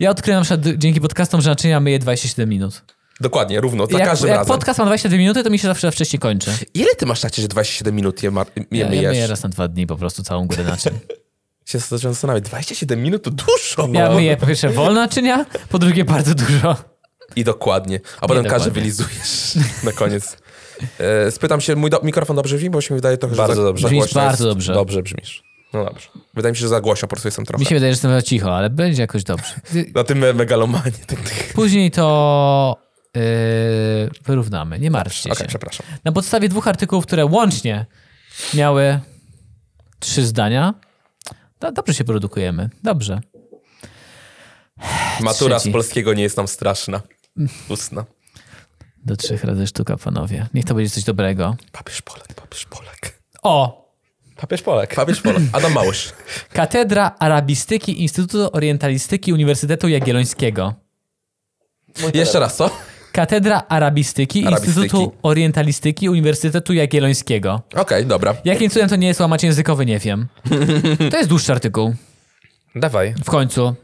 Ja 0.00 0.10
odkryłem 0.10 0.40
na 0.40 0.44
przykład 0.44 0.76
dzięki 0.78 1.00
podcastom, 1.00 1.40
że 1.40 1.50
naczynia 1.50 1.80
myje 1.80 1.98
27 1.98 2.48
minut. 2.48 2.82
Dokładnie, 3.20 3.60
równo, 3.60 3.86
za 3.86 3.98
jak 3.98 4.08
każdym 4.08 4.28
jak 4.28 4.38
razem. 4.38 4.54
podcast 4.54 4.78
ma 4.78 4.84
22 4.86 5.18
minuty, 5.18 5.44
to 5.44 5.50
mi 5.50 5.58
się 5.58 5.68
zawsze 5.68 5.90
wcześniej 5.92 6.20
kończy. 6.20 6.50
Ile 6.74 6.94
ty 6.94 7.06
masz 7.06 7.20
tacie, 7.20 7.42
że 7.42 7.48
27 7.48 7.94
minut 7.96 8.22
je, 8.22 8.30
ma, 8.30 8.40
je 8.56 8.64
Ja, 8.70 8.84
ja 8.84 8.88
myjesz? 8.90 9.10
myję 9.10 9.26
raz 9.26 9.42
na 9.42 9.48
dwa 9.48 9.68
dni 9.68 9.86
po 9.86 9.96
prostu 9.96 10.22
całą 10.22 10.46
górę 10.46 10.64
naczyń. 10.64 10.92
się 11.66 11.78
zacząłem 11.78 12.14
zastanawiać, 12.14 12.44
27 12.44 13.02
minut 13.02 13.22
to 13.22 13.30
dużo. 13.30 13.88
Ja 13.92 14.10
myję 14.10 14.36
po 14.36 14.46
pierwsze 14.46 14.68
wolne 14.68 15.00
naczynia, 15.00 15.46
po 15.68 15.78
drugie 15.78 16.04
bardzo 16.04 16.34
dużo. 16.34 16.76
I 17.36 17.44
dokładnie. 17.44 18.00
A 18.20 18.26
potem 18.28 18.44
każdy 18.44 18.70
wylizujesz 18.70 19.54
na 19.84 19.92
koniec. 19.92 20.36
E, 20.98 21.30
spytam 21.30 21.60
się, 21.60 21.76
mój 21.76 21.90
do, 21.90 22.00
mikrofon 22.02 22.36
dobrze 22.36 22.56
brzmi, 22.56 22.70
bo 22.70 22.80
się 22.80 22.94
mi 22.94 22.98
wydaje 22.98 23.16
trochę, 23.18 23.34
że 23.34 23.42
Bardzo 23.42 23.62
za, 23.62 23.62
dobrze. 23.68 23.86
Brzmisz 23.88 24.14
bardzo 24.14 24.44
jest. 24.44 24.54
dobrze. 24.56 24.74
Dobrze 24.74 25.02
brzmisz. 25.02 25.42
No 25.72 25.84
dobrze. 25.84 26.08
Wydaje 26.34 26.52
mi 26.52 26.56
się, 26.56 26.60
że 26.60 26.68
za 26.68 26.80
głośno 26.80 27.08
po 27.08 27.16
prostu 27.16 27.28
jestem 27.28 27.44
trochę. 27.44 27.60
Mi 27.60 27.66
się 27.66 27.74
wydaje, 27.74 27.92
że 27.92 27.96
jestem 27.96 28.10
za 28.10 28.22
cicho, 28.22 28.56
ale 28.56 28.70
będzie 28.70 29.02
jakoś 29.02 29.24
dobrze. 29.24 29.54
Na 29.94 30.04
tym 30.04 30.18
me- 30.18 30.32
megalomanie. 30.34 30.92
Później 31.54 31.90
to 31.90 32.76
yy, 33.14 33.22
wyrównamy, 34.24 34.78
nie 34.78 34.90
martwcie 34.90 35.30
Okej, 35.30 35.44
się. 35.44 35.48
przepraszam. 35.48 35.86
Na 36.04 36.12
podstawie 36.12 36.48
dwóch 36.48 36.68
artykułów, 36.68 37.06
które 37.06 37.26
łącznie 37.26 37.86
miały 38.54 39.00
trzy 39.98 40.26
zdania, 40.26 40.74
to 41.58 41.72
dobrze 41.72 41.94
się 41.94 42.04
produkujemy. 42.04 42.70
Dobrze. 42.82 43.20
Matura 45.20 45.56
Trzeci. 45.56 45.70
z 45.70 45.72
polskiego 45.72 46.14
nie 46.14 46.22
jest 46.22 46.36
nam 46.36 46.48
straszna. 46.48 47.00
Ustna. 47.68 48.04
Do 49.04 49.16
trzech 49.16 49.44
razy 49.44 49.66
sztuka, 49.66 49.96
panowie. 49.96 50.46
Niech 50.54 50.64
to 50.64 50.74
będzie 50.74 50.90
coś 50.90 51.04
dobrego. 51.04 51.56
Papież 51.72 52.02
Polak, 52.02 52.34
papież 52.34 52.64
Polak. 52.64 53.18
O! 53.42 53.86
Papież 54.36 54.62
Polak. 54.62 54.94
Papież 54.94 55.20
Polak. 55.20 55.42
Adam 55.52 55.72
Małysz. 55.72 56.12
Katedra 56.52 57.16
Arabistyki 57.18 58.02
Instytutu 58.02 58.48
Orientalistyki 58.52 59.32
Uniwersytetu 59.32 59.88
Jagiellońskiego. 59.88 60.74
Jeszcze 62.14 62.40
raz, 62.40 62.56
co? 62.56 62.70
Katedra 63.12 63.62
Arabistyki, 63.68 64.46
Arabistyki. 64.46 64.80
Instytutu 64.80 65.12
Orientalistyki 65.22 66.08
Uniwersytetu 66.08 66.72
Jagiellońskiego. 66.72 67.62
Okej, 67.74 68.06
dobra. 68.06 68.34
Jakim 68.44 68.70
cudem 68.70 68.88
to 68.88 68.96
nie 68.96 69.06
jest 69.06 69.20
łamacz 69.20 69.42
językowy, 69.42 69.86
nie 69.86 69.98
wiem. 69.98 70.28
To 71.10 71.16
jest 71.16 71.28
dłuższy 71.28 71.52
artykuł. 71.52 71.94
Dawaj. 72.74 73.14
W 73.24 73.30
końcu. 73.30 73.74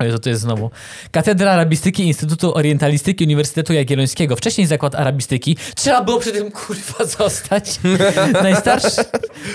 Ale 0.00 0.12
to, 0.12 0.18
to 0.18 0.28
jest 0.28 0.42
znowu. 0.42 0.70
Katedra 1.10 1.52
Arabistyki 1.52 2.06
Instytutu 2.06 2.54
Orientalistyki 2.54 3.24
Uniwersytetu 3.24 3.72
Jagiellońskiego. 3.72 4.36
Wcześniej 4.36 4.66
zakład 4.66 4.94
arabistyki. 4.94 5.56
Trzeba 5.74 6.04
było 6.04 6.18
przy 6.20 6.32
tym 6.32 6.50
kurwa 6.50 7.04
zostać. 7.04 7.80
Najstarsz, 8.42 8.96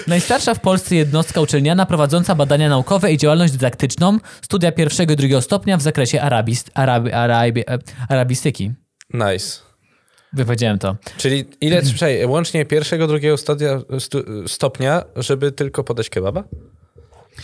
najstarsza 0.08 0.54
w 0.54 0.60
Polsce 0.60 0.96
jednostka 0.96 1.42
uczelniana 1.42 1.86
prowadząca 1.86 2.36
badania 2.36 2.70
naukowe 2.70 3.14
i 3.14 3.18
działalność 3.18 3.54
dydaktyczną, 3.54 4.18
studia 4.42 4.72
pierwszego 4.72 5.14
i 5.14 5.16
drugiego 5.16 5.42
stopnia 5.42 5.78
w 5.78 5.82
zakresie 5.82 6.22
arabist, 6.22 6.72
arabi, 6.74 7.12
arabi, 7.12 7.62
e, 7.62 7.78
arabistyki. 8.10 8.72
Nice. 9.14 9.60
Wypowiedziałem 10.34 10.80
to. 10.80 10.96
Czyli 11.18 11.46
ile, 11.62 11.82
przej, 11.82 12.26
łącznie 12.26 12.66
pierwszego, 12.66 13.08
drugiego 13.08 13.38
stu, 13.38 14.18
stopnia, 14.48 15.04
żeby 15.16 15.52
tylko 15.52 15.84
podać 15.84 16.10
kebaba? 16.10 16.44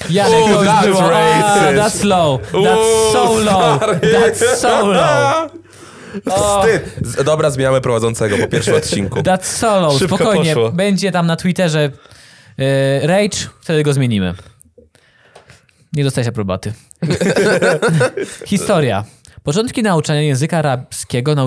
Janek, 0.09 0.39
Ooh, 0.39 0.49
to 0.49 0.63
that's 0.63 0.85
było. 0.85 1.09
racist. 1.09 1.75
That's 1.75 2.03
low. 2.03 2.39
That's 2.41 3.11
so 3.13 3.39
low. 3.39 3.79
That's 4.01 4.57
so 4.57 4.85
low. 4.85 5.51
Wstyd. 6.35 7.23
Dobra, 7.25 7.49
zmieniamy 7.49 7.81
prowadzącego 7.81 8.37
po 8.37 8.47
pierwszym 8.47 8.75
odcinku. 8.75 9.19
That's 9.19 9.43
solo, 9.43 9.91
Szybko 9.91 10.15
spokojnie. 10.15 10.53
poszło. 10.53 10.71
Będzie 10.71 11.11
tam 11.11 11.27
na 11.27 11.35
Twitterze 11.35 11.89
yy, 12.57 12.65
Rage, 13.07 13.37
wtedy 13.61 13.83
go 13.83 13.93
zmienimy. 13.93 14.33
Nie 15.93 16.03
dostajesz 16.03 16.27
aprobaty. 16.27 16.73
Historia. 18.45 19.03
Początki 19.43 19.83
nauczania 19.83 20.21
języka 20.21 20.57
arabskiego 20.57 21.35
na... 21.35 21.45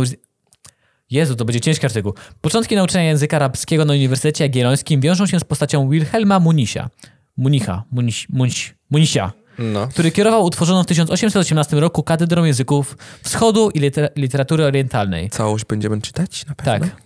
Jezu, 1.11 1.35
to 1.37 1.45
będzie 1.45 1.61
ciężki 1.61 1.87
artykuł. 1.87 2.15
Początki 2.41 2.77
nauczania 2.77 3.05
języka 3.05 3.37
arabskiego 3.37 3.85
na 3.85 3.93
Uniwersytecie 3.93 4.45
Jagiellońskim 4.45 5.01
wiążą 5.01 5.27
się 5.27 5.41
z 5.41 5.45
postacią 5.45 5.91
Wilhelma 5.91 6.41
Munisia. 6.41 6.91
Municha. 7.37 7.85
Muniś, 7.93 8.27
Muniś, 8.31 8.75
Munisia 8.91 9.33
No. 9.59 9.89
który 9.89 10.11
kierował 10.11 10.45
utworzoną 10.45 10.83
w 10.83 10.87
1818 10.87 11.81
roku 11.81 12.03
katedrą 12.03 12.45
języków 12.45 12.97
wschodu 13.23 13.71
i 13.71 13.81
liter- 13.81 14.09
literatury 14.17 14.65
orientalnej. 14.65 15.31
Całość 15.31 15.65
będziemy 15.65 16.01
czytać 16.01 16.47
na 16.47 16.55
pewno? 16.55 16.87
Tak. 16.87 16.97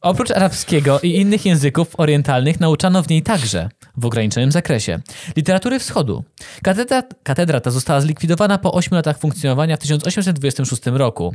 Oprócz 0.00 0.30
arabskiego 0.30 1.00
i 1.00 1.16
innych 1.16 1.46
języków 1.46 1.88
orientalnych 1.98 2.60
nauczano 2.60 3.02
w 3.02 3.08
niej 3.08 3.22
także, 3.22 3.68
w 3.96 4.06
ograniczonym 4.06 4.52
zakresie, 4.52 5.00
literatury 5.36 5.78
wschodu. 5.78 6.24
Katedra, 6.62 7.02
katedra 7.22 7.60
ta 7.60 7.70
została 7.70 8.00
zlikwidowana 8.00 8.58
po 8.58 8.72
8 8.72 8.96
latach 8.96 9.18
funkcjonowania 9.18 9.76
w 9.76 9.80
1826 9.80 10.82
roku. 10.86 11.34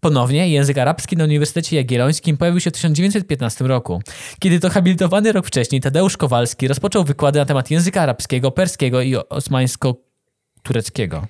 Ponownie 0.00 0.48
język 0.48 0.78
arabski 0.78 1.16
na 1.16 1.24
Uniwersytecie 1.24 1.76
Jagiellońskim 1.76 2.36
pojawił 2.36 2.60
się 2.60 2.70
w 2.70 2.72
1915 2.72 3.64
roku. 3.64 4.02
Kiedy 4.38 4.60
to 4.60 4.70
habilitowany 4.70 5.32
rok 5.32 5.46
wcześniej 5.46 5.80
Tadeusz 5.80 6.16
Kowalski 6.16 6.68
rozpoczął 6.68 7.04
wykłady 7.04 7.38
na 7.38 7.44
temat 7.44 7.70
języka 7.70 8.02
arabskiego, 8.02 8.50
perskiego 8.50 9.02
i 9.02 9.16
osmańsko-tureckiego. 9.16 11.26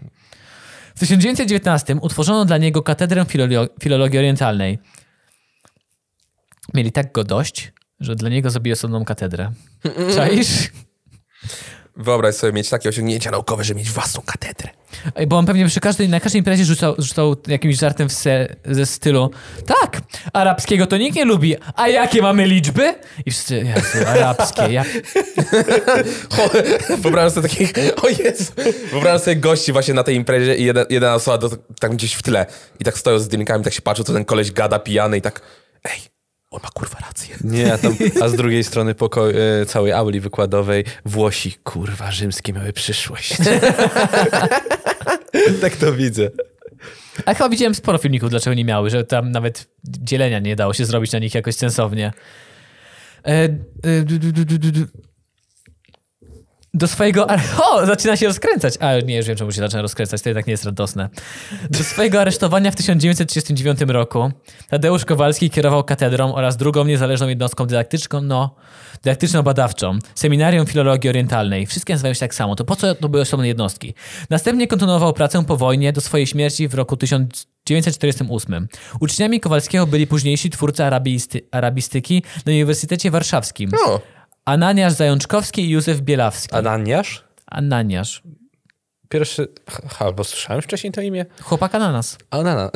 W 0.95 1.01
1919 1.01 1.97
utworzono 2.01 2.45
dla 2.45 2.59
niego 2.59 2.83
katedrę 2.83 3.23
filolo- 3.23 3.69
filologii 3.81 4.19
orientalnej. 4.19 4.79
Mieli 6.77 6.93
tak 6.93 7.13
go 7.13 7.25
dość, 7.25 7.73
że 8.01 8.17
dla 8.17 8.29
niego 8.29 8.51
zrobili 8.51 8.73
osobną 8.73 9.05
katedrę. 9.05 9.51
Czaisz? 10.15 10.71
Wyobraź 11.97 12.35
sobie 12.35 12.53
mieć 12.53 12.69
takie 12.69 12.89
osiągnięcia 12.89 13.31
naukowe, 13.31 13.65
że 13.65 13.75
mieć 13.75 13.91
własną 13.91 14.23
katedrę. 14.23 14.69
Bo 15.27 15.39
on 15.39 15.47
pewnie 15.47 15.67
przy 15.67 15.81
każdej, 15.81 16.09
na 16.09 16.21
każdej 16.21 16.39
imprezie 16.39 16.65
rzucał, 16.65 16.95
rzucał 16.99 17.37
jakimś 17.47 17.79
żartem 17.79 18.11
se, 18.11 18.57
ze 18.65 18.87
stylu 18.87 19.31
tak, 19.67 20.01
arabskiego 20.33 20.87
to 20.87 20.97
nikt 20.97 21.17
nie 21.17 21.25
lubi, 21.25 21.57
a 21.75 21.89
jakie 21.89 22.23
mamy 22.23 22.47
liczby? 22.47 22.95
I 23.27 23.31
wszyscy, 23.31 23.57
Jezu, 23.57 24.09
arabskie, 24.09 24.73
jak... 24.73 24.89
Wyobrażam 27.03 27.31
sobie 27.31 27.49
takich, 27.49 27.73
o 28.05 28.09
Jezu, 28.09 28.53
wyobrażam 28.91 29.21
sobie 29.21 29.37
gości 29.37 29.73
właśnie 29.73 29.95
na 29.95 30.03
tej 30.03 30.17
imprezie 30.17 30.57
i 30.57 30.65
jedna, 30.65 30.85
jedna 30.91 31.15
osoba 31.15 31.39
do, 31.39 31.51
tak 31.81 31.93
gdzieś 31.93 32.15
w 32.15 32.23
tle 32.23 32.47
i 32.81 32.85
tak 32.85 32.99
stoją 32.99 33.19
z 33.19 33.29
dymkami, 33.29 33.65
tak 33.65 33.73
się 33.73 33.83
patrzą, 33.83 34.05
co 34.05 34.13
ten 34.13 34.25
koleś 34.25 34.53
gada 34.53 34.79
pijany 34.79 35.17
i 35.17 35.23
tak, 35.23 35.41
ej, 35.85 36.16
on 36.51 36.61
ma 36.63 36.69
kurwa 36.71 36.99
rację. 36.99 37.37
Nie, 37.45 37.73
a, 37.73 37.79
tam, 37.79 37.97
a 38.23 38.29
z 38.29 38.35
drugiej 38.35 38.65
strony 38.65 38.95
poko- 38.95 39.33
e, 39.63 39.67
całej 39.67 39.93
auli 39.93 40.21
wykładowej 40.21 40.85
Włosi, 41.05 41.55
kurwa, 41.65 42.11
rzymskie 42.11 42.53
miały 42.53 42.73
przyszłość. 42.73 43.37
tak 45.61 45.77
to 45.77 45.93
widzę. 45.93 46.31
A 47.27 47.35
chyba 47.35 47.49
widziałem 47.49 47.75
sporo 47.75 47.99
filmików, 47.99 48.31
dlaczego 48.31 48.55
nie 48.55 48.65
miały, 48.65 48.91
że 48.91 49.05
tam 49.05 49.31
nawet 49.31 49.67
dzielenia 49.85 50.39
nie 50.39 50.57
dało 50.57 50.75
się 50.75 50.85
zrobić 50.85 51.13
na 51.13 51.19
nich 51.19 51.35
jakoś 51.35 51.55
sensownie. 51.55 52.13
Do 56.77 56.89
swojego... 56.89 57.27
O, 57.71 57.87
zaczyna 57.87 58.17
się 58.17 58.27
rozkręcać. 58.27 58.75
A 58.81 59.01
nie, 59.01 59.17
już 59.17 59.27
wiem, 59.27 59.37
czemu 59.37 59.53
się 59.53 59.61
zaczyna 59.61 59.83
rozkręcać, 59.83 60.23
to 60.23 60.29
jednak 60.29 60.47
nie 60.47 60.51
jest 60.51 60.65
radosne. 60.65 61.09
Do 61.71 61.85
swojego 61.85 62.21
aresztowania 62.21 62.71
w 62.71 62.75
1939 62.75 63.81
roku 63.89 64.31
Tadeusz 64.69 65.05
Kowalski 65.05 65.51
kierował 65.51 65.85
katedrą 65.85 66.35
oraz 66.35 66.57
drugą 66.57 66.85
niezależną 66.85 67.29
jednostką 67.29 67.67
dydaktyczną, 67.67 68.21
no, 68.21 68.55
dydaktyczno-badawczą, 69.03 69.99
Seminarium 70.15 70.67
Filologii 70.67 71.11
Orientalnej. 71.11 71.67
Wszystkie 71.67 71.93
nazywają 71.95 72.15
się 72.15 72.21
tak 72.21 72.35
samo. 72.35 72.57
To 72.57 72.65
po 72.65 72.77
co 72.77 72.95
to 72.95 73.09
były 73.09 73.23
osobne 73.23 73.49
jednostki? 73.49 73.95
Następnie 74.31 74.67
kontynuował 74.67 75.13
pracę 75.13 75.45
po 75.45 75.57
wojnie 75.57 75.93
do 75.93 76.01
swojej 76.01 76.27
śmierci 76.27 76.69
w 76.69 76.75
roku 76.75 76.97
1948. 76.97 78.69
Uczniami 79.01 79.41
Kowalskiego 79.41 79.87
byli 79.87 80.07
późniejsi 80.07 80.51
twórcy 80.51 80.85
arabisty, 80.85 81.41
arabistyki 81.51 82.23
na 82.47 82.53
Uniwersytecie 82.53 83.11
Warszawskim. 83.11 83.71
No, 83.73 84.01
Ananiasz 84.47 84.93
Zajączkowski 84.93 85.63
i 85.63 85.71
Józef 85.71 86.01
Bielawski. 86.01 86.55
Ananiasz? 86.55 87.25
Ananiasz. 87.47 88.23
Pierwszy, 89.09 89.49
ha, 89.69 90.05
albo 90.05 90.25
słyszałem 90.25 90.63
wcześniej 90.63 90.93
to 90.93 91.01
imię? 91.01 91.27
Chłopak 91.43 91.75
ananas. 91.75 92.19
Ananas. 92.31 92.71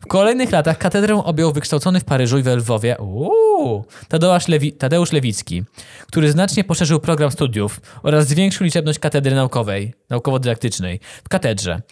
W 0.00 0.06
kolejnych 0.06 0.52
latach 0.52 0.78
katedrę 0.78 1.24
objął 1.24 1.52
wykształcony 1.52 2.00
w 2.00 2.04
Paryżu 2.04 2.38
i 2.38 2.42
we 2.42 2.56
Lwowie 2.56 2.96
uuu, 2.98 3.84
Tadeusz, 4.08 4.48
Lewi, 4.48 4.72
Tadeusz 4.72 5.12
Lewicki, 5.12 5.64
który 6.06 6.32
znacznie 6.32 6.64
poszerzył 6.64 7.00
program 7.00 7.30
studiów 7.30 7.80
oraz 8.02 8.26
zwiększył 8.26 8.64
liczebność 8.64 8.98
katedry 8.98 9.34
naukowej, 9.34 9.94
naukowo-dydaktycznej 10.10 11.00
w 11.24 11.28
katedrze. 11.28 11.82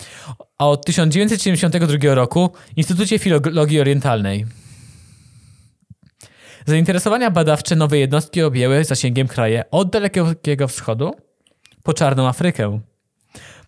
A 0.58 0.68
od 0.68 0.84
1972 0.84 2.14
roku 2.14 2.50
w 2.74 2.78
Instytucie 2.78 3.18
Filologii 3.18 3.80
Orientalnej. 3.80 4.46
Zainteresowania 6.68 7.30
badawcze 7.30 7.76
nowej 7.76 8.00
jednostki 8.00 8.42
objęły 8.42 8.84
zasięgiem 8.84 9.28
kraje 9.28 9.64
od 9.70 9.90
Dalekiego 9.90 10.68
Wschodu 10.68 11.14
po 11.82 11.94
Czarną 11.94 12.28
Afrykę. 12.28 12.80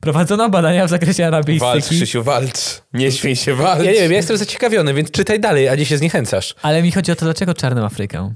Prowadzono 0.01 0.51
badania 0.51 0.87
w 0.87 0.91
zakresie 0.91 1.23
walcz, 1.23 1.35
arabijstyki, 1.35 1.97
Krzysiu, 1.97 2.23
walcz. 2.23 2.83
Nie 2.93 3.13
śmiej 3.13 3.37
się, 3.37 3.55
walcz. 3.55 3.85
Ja 3.85 3.93
nie 3.93 4.01
wiem, 4.01 4.11
ja 4.11 4.17
jestem 4.17 4.37
zaciekawiony, 4.37 4.95
więc 4.95 5.11
czytaj 5.11 5.41
dalej, 5.41 5.69
a 5.69 5.75
nie 5.75 5.85
się 5.85 5.97
zniechęcasz. 5.97 6.55
ale 6.63 6.83
mi 6.83 6.93
chodzi 6.93 7.13
o 7.13 7.17
to, 7.17 7.25
dlaczego 7.25 7.55
Czarną 7.55 7.85
Afrykę. 7.85 8.35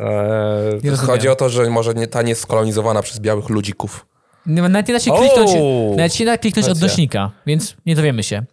Eee. 0.00 0.96
Chodzi 0.96 1.28
o 1.28 1.34
to, 1.34 1.48
że 1.48 1.70
może 1.70 1.94
nie, 1.94 2.06
ta 2.06 2.22
nie 2.22 2.28
jest 2.28 2.42
skolonizowana 2.42 3.02
przez 3.02 3.20
białych 3.20 3.48
ludzików. 3.48 4.06
Nawet 4.46 4.88
nie 4.88 4.94
da 4.94 5.00
się 5.00 5.10
kliknąć, 5.10 5.50
nawet 5.96 6.14
się 6.14 6.24
da 6.24 6.38
kliknąć 6.38 6.68
odnośnika, 6.68 7.32
więc 7.46 7.76
nie 7.86 7.94
dowiemy 7.96 8.22
się. 8.22 8.44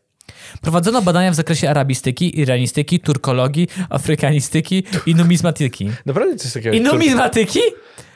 Prowadzono 0.62 1.02
badania 1.02 1.32
w 1.32 1.36
zakresie 1.36 1.70
arabistyki, 1.70 2.40
iranistyki, 2.40 3.00
turkologii, 3.00 3.68
afrykanistyki 3.90 4.84
i 5.06 5.16
numizmatyki. 5.16 5.92
naprawdę 6.06 6.36
coś 6.36 6.54
takiego. 6.54 6.76
I 6.76 6.82
numizmatyki? 6.82 7.60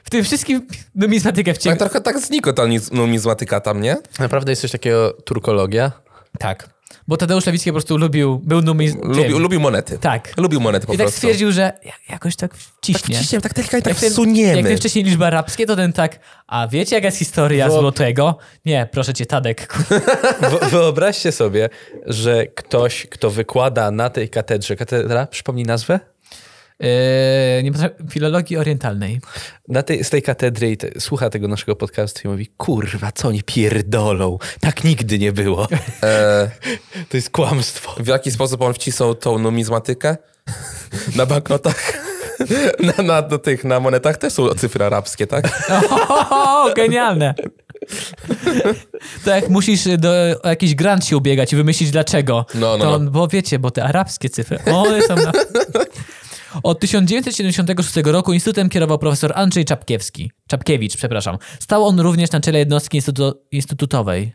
W 0.03 0.09
tym 0.09 0.23
wszystkim 0.23 0.67
numizmatykę 0.95 1.51
Tak 1.51 1.59
wciągnął. 1.61 1.89
trochę 1.89 2.01
tak 2.01 2.19
znikła 2.19 2.53
ta 2.53 2.63
numizmatyka 2.91 3.59
tam, 3.61 3.81
nie? 3.81 3.97
Naprawdę 4.19 4.51
jest 4.51 4.61
coś 4.61 4.71
takiego 4.71 5.13
turkologia? 5.25 5.91
Tak. 6.39 6.69
Bo 7.07 7.17
Tadeusz 7.17 7.45
Lewicki 7.45 7.69
po 7.69 7.73
prostu 7.73 7.97
lubił, 7.97 8.39
był 8.39 8.61
numiz... 8.61 8.95
Lubił, 9.03 9.39
lubił 9.39 9.59
monety. 9.59 9.97
Tak. 9.97 10.37
Lubił 10.37 10.61
monety 10.61 10.87
po 10.87 10.93
I 10.93 10.97
tak 10.97 11.05
prostu. 11.05 11.17
stwierdził, 11.17 11.51
że 11.51 11.73
ja- 11.85 11.91
jakoś 12.09 12.35
tak 12.35 12.55
wciśnie. 12.55 13.15
Wciśniemy, 13.15 13.41
tak 13.41 13.53
delikatnie, 13.53 13.81
tak 13.81 13.93
Jak 13.93 13.99
ten- 14.01 14.11
wsuniemy. 14.11 14.69
Jak 14.69 14.79
wcześniej 14.79 15.03
liczby 15.05 15.25
arabskie, 15.25 15.65
to 15.65 15.75
ten 15.75 15.93
tak, 15.93 16.19
a 16.47 16.67
wiecie 16.67 16.95
jaka 16.95 17.05
jest 17.07 17.17
historia 17.17 17.69
złotego? 17.69 18.37
Nie, 18.65 18.87
proszę 18.91 19.13
cię, 19.13 19.25
Tadek. 19.25 19.73
Wyobraźcie 20.71 21.31
sobie, 21.31 21.69
że 22.05 22.45
ktoś, 22.45 23.07
kto 23.11 23.29
wykłada 23.29 23.91
na 23.91 24.09
tej 24.09 24.29
katedrze, 24.29 24.75
katedra, 24.75 25.25
przypomnij 25.27 25.65
nazwę? 25.65 25.99
Yy, 26.79 27.63
nie 27.63 27.71
potrafię, 27.71 27.95
filologii 28.09 28.57
orientalnej. 28.57 29.21
Na 29.67 29.83
tej, 29.83 30.03
z 30.03 30.09
tej 30.09 30.21
katedry 30.21 30.71
i 30.71 30.77
te, 30.77 30.99
słucha 30.99 31.29
tego 31.29 31.47
naszego 31.47 31.75
podcastu 31.75 32.21
i 32.25 32.31
mówi, 32.31 32.47
kurwa, 32.57 33.11
co 33.11 33.27
oni 33.27 33.43
pierdolą? 33.43 34.37
Tak 34.59 34.83
nigdy 34.83 35.19
nie 35.19 35.31
było. 35.31 35.67
E, 36.03 36.49
To 37.09 37.17
jest 37.17 37.29
kłamstwo. 37.29 38.03
w 38.03 38.07
jaki 38.07 38.31
sposób 38.31 38.61
on 38.61 38.73
wcisnął 38.73 39.15
tą 39.15 39.39
numizmatykę? 39.39 40.17
Na 41.15 41.25
banknotach? 41.25 41.93
Na, 42.97 43.03
na, 43.03 43.21
do 43.21 43.39
tych, 43.39 43.63
na 43.63 43.79
monetach 43.79 44.17
też 44.17 44.33
są 44.33 44.49
cyfry 44.49 44.85
arabskie, 44.85 45.27
tak? 45.27 45.45
O, 46.29 46.73
genialne. 46.75 47.33
To 49.25 49.29
jak 49.31 49.49
musisz 49.49 49.83
do, 49.97 50.09
o 50.43 50.49
jakiś 50.49 50.75
grant 50.75 51.05
się 51.05 51.17
ubiegać 51.17 51.53
i 51.53 51.55
wymyślić 51.55 51.91
dlaczego. 51.91 52.45
No, 52.55 52.77
no, 52.77 52.85
to, 52.85 52.99
no. 52.99 53.11
Bo 53.11 53.27
wiecie, 53.27 53.59
bo 53.59 53.71
te 53.71 53.83
arabskie 53.83 54.29
cyfry, 54.29 54.59
one 54.73 55.01
są 55.01 55.15
na... 55.15 55.31
Od 56.63 56.79
1976 56.79 57.95
roku 58.05 58.33
instytutem 58.33 58.69
kierował 58.69 58.99
profesor 58.99 59.31
Andrzej 59.35 59.65
Czapkiewski. 59.65 60.31
Czapkiewicz, 60.47 60.97
przepraszam. 60.97 61.37
Stał 61.59 61.85
on 61.85 61.99
również 61.99 62.31
na 62.31 62.39
czele 62.39 62.59
jednostki 62.59 63.01
instytu- 63.01 63.33
instytutowej. 63.51 64.33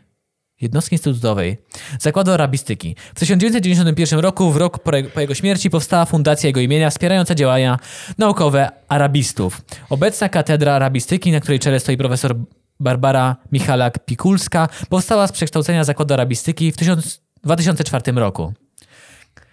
Jednostki 0.61 0.95
instytutowej 0.95 1.57
Zakładu 1.99 2.31
Arabistyki. 2.31 2.95
W 3.15 3.19
1991 3.19 4.19
roku, 4.19 4.51
w 4.51 4.57
rok 4.57 4.79
po, 5.13 5.19
jego 5.21 5.35
śmierci, 5.35 5.69
powstała 5.69 6.05
fundacja 6.05 6.47
jego 6.47 6.59
imienia 6.59 6.89
wspierająca 6.89 7.35
działania 7.35 7.79
naukowe 8.17 8.69
arabistów. 8.87 9.61
Obecna 9.89 10.29
katedra 10.29 10.73
arabistyki, 10.73 11.31
na 11.31 11.39
której 11.39 11.59
czele 11.59 11.79
stoi 11.79 11.97
profesor 11.97 12.35
Barbara 12.79 13.35
Michalak-Pikulska, 13.53 14.67
powstała 14.89 15.27
z 15.27 15.31
przekształcenia 15.31 15.83
Zakładu 15.83 16.13
Arabistyki 16.13 16.71
w 16.71 16.77
1000 16.77 17.23
2004 17.43 18.11
roku. 18.11 18.53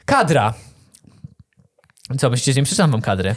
Kadra. 0.05 0.55
Co, 2.19 2.31
myślicie, 2.31 2.53
że 2.53 2.57
nie 2.61 2.65
przeczytam 2.65 2.91
wam 2.91 3.01
kadry? 3.01 3.35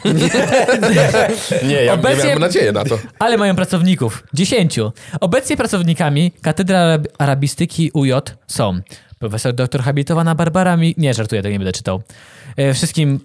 Nie, 1.68 1.84
ja 1.84 1.92
Obecnie- 1.94 2.18
nie 2.18 2.24
miałem 2.24 2.38
nadziei 2.40 2.72
na 2.72 2.84
to. 2.84 2.98
Ale 3.18 3.36
mają 3.36 3.56
pracowników. 3.56 4.22
Dziesięciu. 4.34 4.92
Obecnie 5.20 5.56
pracownikami 5.56 6.32
Katedry 6.42 6.76
Arab- 6.76 7.06
Arabistyki 7.18 7.90
UJ 7.94 8.12
są 8.46 8.80
profesor 9.18 9.54
doktor 9.54 9.82
habilitowana 9.82 10.34
Barbara 10.34 10.76
Mi... 10.76 10.94
Nie, 10.98 11.14
żartuję, 11.14 11.42
tego 11.42 11.52
nie 11.52 11.58
będę 11.58 11.72
czytał. 11.72 12.02
E, 12.56 12.74
wszystkim... 12.74 13.20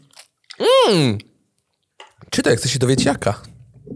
Czytaj, 2.29 2.55
chcę 2.57 2.69
się 2.69 2.79
dowiedzieć 2.79 3.05
jaka. 3.05 3.41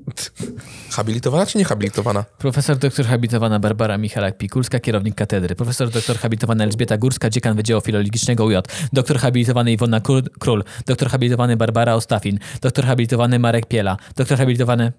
Habilitowana 0.98 1.46
czy 1.46 1.58
niehabilitowana? 1.58 2.26
Profesor 2.38 2.78
doktor 2.78 3.06
habilitowana 3.06 3.60
Barbara 3.60 3.98
Michalak-Pikulska, 3.98 4.80
kierownik 4.80 5.16
katedry. 5.16 5.56
Profesor 5.56 5.90
doktor 5.90 6.18
habilitowana 6.18 6.64
Elżbieta 6.64 6.98
Górska, 6.98 7.30
dziekan 7.30 7.56
Wydziału 7.56 7.82
Filologicznego 7.82 8.46
UJ. 8.46 8.56
Doktor 8.94 9.20
habilitowany 9.20 9.72
Iwona 9.72 10.02
Król. 10.40 10.64
Doktor 10.88 11.10
habilitowany 11.10 11.58
Barbara 11.58 11.96
Ostafin. 11.96 12.40
Doktor 12.62 12.86
habilitowany 12.86 13.40
Marek 13.40 13.66
Piela. 13.66 13.98
Doktor 14.16 14.38
habilitowany 14.38 14.92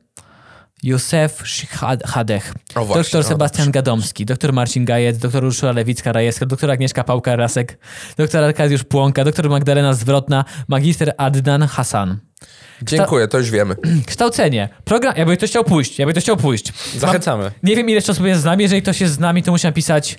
Józef 0.82 1.42
Hadech. 2.04 2.52
O, 2.74 2.84
właśnie, 2.84 3.02
Doktor 3.02 3.20
o, 3.20 3.22
Sebastian 3.22 3.72
Gadomski. 3.72 4.26
Doktor 4.26 4.52
Marcin 4.52 4.84
Gajec. 4.84 5.18
Doktor 5.18 5.44
Urszula 5.44 5.72
Lewicka-Rajewska. 5.72 6.46
Doktor 6.46 6.70
Agnieszka 6.70 7.04
Pałka-Rasek. 7.04 7.78
Doktor 8.16 8.44
Arkadiusz 8.44 8.84
Płonka. 8.84 9.24
Doktor 9.24 9.50
Magdalena 9.50 9.94
Zwrotna. 9.94 10.44
Magister 10.68 11.14
Adnan 11.18 11.62
Hasan. 11.62 12.18
Dziękuję, 12.82 13.28
to 13.28 13.38
już 13.38 13.50
wiemy. 13.50 13.76
Kształcenie. 14.06 14.68
Program... 14.84 15.14
Jakby 15.16 15.36
ktoś 15.36 15.50
chciał 15.50 15.64
pójść. 15.64 15.98
Jakby 15.98 16.12
ktoś 16.12 16.24
chciał 16.24 16.36
pójść. 16.36 16.72
Zachęcamy. 16.98 17.50
Nie 17.62 17.76
wiem, 17.76 17.90
ile 17.90 18.02
czasu 18.02 18.26
jest 18.26 18.42
z 18.42 18.44
nami. 18.44 18.62
Jeżeli 18.62 18.82
ktoś 18.82 19.00
jest 19.00 19.14
z 19.14 19.18
nami, 19.18 19.42
to 19.42 19.52
musi 19.52 19.66
napisać 19.66 20.18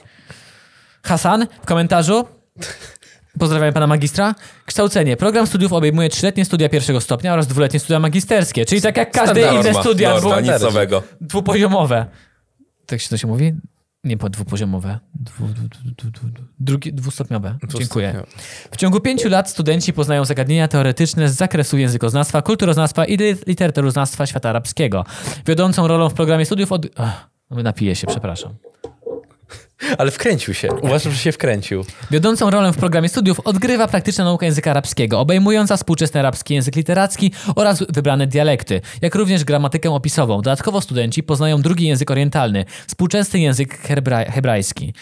Hasan 1.03 1.47
w 1.63 1.65
komentarzu. 1.65 2.25
Pozdrawiam 3.39 3.73
pana 3.73 3.87
magistra. 3.87 4.35
Kształcenie. 4.65 5.17
Program 5.17 5.47
studiów 5.47 5.73
obejmuje 5.73 6.09
trzyletnie 6.09 6.45
studia 6.45 6.69
pierwszego 6.69 7.01
stopnia 7.01 7.33
oraz 7.33 7.47
dwuletnie 7.47 7.79
studia 7.79 7.99
magisterskie, 7.99 8.65
czyli 8.65 8.81
tak 8.81 8.97
jak 8.97 9.11
każde 9.11 9.41
Norma, 9.41 9.59
inne 9.59 9.73
studia 9.73 10.09
norma, 10.09 10.41
dwu, 10.41 11.01
dwupoziomowe. 11.21 12.05
Tak 12.85 13.01
się 13.01 13.09
to 13.09 13.17
się 13.17 13.27
mówi? 13.27 13.53
Nie 14.05 14.17
po 14.17 14.29
dwupoziomowe. 14.29 14.99
Dwu, 15.15 15.47
dwu, 15.47 15.67
dwu, 15.67 15.91
dwu, 15.97 16.09
dwu, 16.11 16.27
drugi, 16.59 16.93
dwustopniowe. 16.93 17.57
Dziękuję. 17.77 18.23
W 18.71 18.77
ciągu 18.77 18.99
pięciu 18.99 19.29
lat 19.29 19.49
studenci 19.49 19.93
poznają 19.93 20.25
zagadnienia 20.25 20.67
teoretyczne 20.67 21.29
z 21.29 21.35
zakresu 21.35 21.77
językoznawstwa, 21.77 22.41
kulturoznawstwa 22.41 23.05
i 23.05 23.13
li- 23.17 23.35
literaturoznawstwa 23.47 24.25
świata 24.25 24.49
arabskiego. 24.49 25.05
Wiodącą 25.47 25.87
rolą 25.87 26.09
w 26.09 26.13
programie 26.13 26.45
studiów 26.45 26.71
od... 26.71 26.85
Ach, 26.95 27.29
napiję 27.49 27.95
się, 27.95 28.07
przepraszam. 28.07 28.53
Ale 29.97 30.11
wkręcił 30.11 30.53
się. 30.53 30.69
Uważam, 30.81 31.11
że 31.11 31.17
się 31.19 31.31
wkręcił. 31.31 31.85
Wiodącą 32.11 32.49
rolę 32.49 32.73
w 32.73 32.77
programie 32.77 33.09
studiów 33.09 33.39
odgrywa 33.39 33.87
praktyczna 33.87 34.23
nauka 34.23 34.45
języka 34.45 34.71
arabskiego, 34.71 35.19
obejmująca 35.19 35.77
współczesny 35.77 36.19
arabski 36.19 36.53
język 36.53 36.75
literacki 36.75 37.31
oraz 37.55 37.83
wybrane 37.89 38.27
dialekty, 38.27 38.81
jak 39.01 39.15
również 39.15 39.43
gramatykę 39.43 39.89
opisową. 39.91 40.35
Dodatkowo 40.35 40.81
studenci 40.81 41.23
poznają 41.23 41.61
drugi 41.61 41.87
język 41.87 42.11
orientalny, 42.11 42.65
współczesny 42.87 43.39
język 43.39 43.87
hebra- 43.87 44.31
hebrajski. 44.31 44.93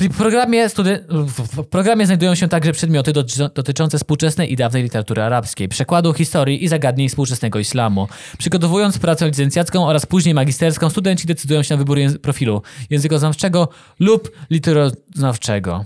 W 0.00 0.16
programie, 0.16 0.68
studi- 0.68 1.26
w 1.28 1.64
programie 1.64 2.06
znajdują 2.06 2.34
się 2.34 2.48
także 2.48 2.72
przedmioty 2.72 3.12
doty- 3.12 3.50
dotyczące 3.54 3.98
współczesnej 3.98 4.52
i 4.52 4.56
dawnej 4.56 4.82
literatury 4.82 5.22
arabskiej, 5.22 5.68
przekładu 5.68 6.12
historii 6.12 6.64
i 6.64 6.68
zagadnień 6.68 7.08
współczesnego 7.08 7.58
islamu. 7.58 8.08
Przygotowując 8.38 8.98
pracę 8.98 9.26
licencjacką 9.26 9.86
oraz 9.86 10.06
później 10.06 10.34
magisterską, 10.34 10.90
studenci 10.90 11.26
decydują 11.26 11.62
się 11.62 11.74
na 11.74 11.78
wybór 11.78 11.98
profilu 12.22 12.62
językoznawczego 12.90 13.68
lub 14.00 14.30
literoznawczego. 14.50 15.84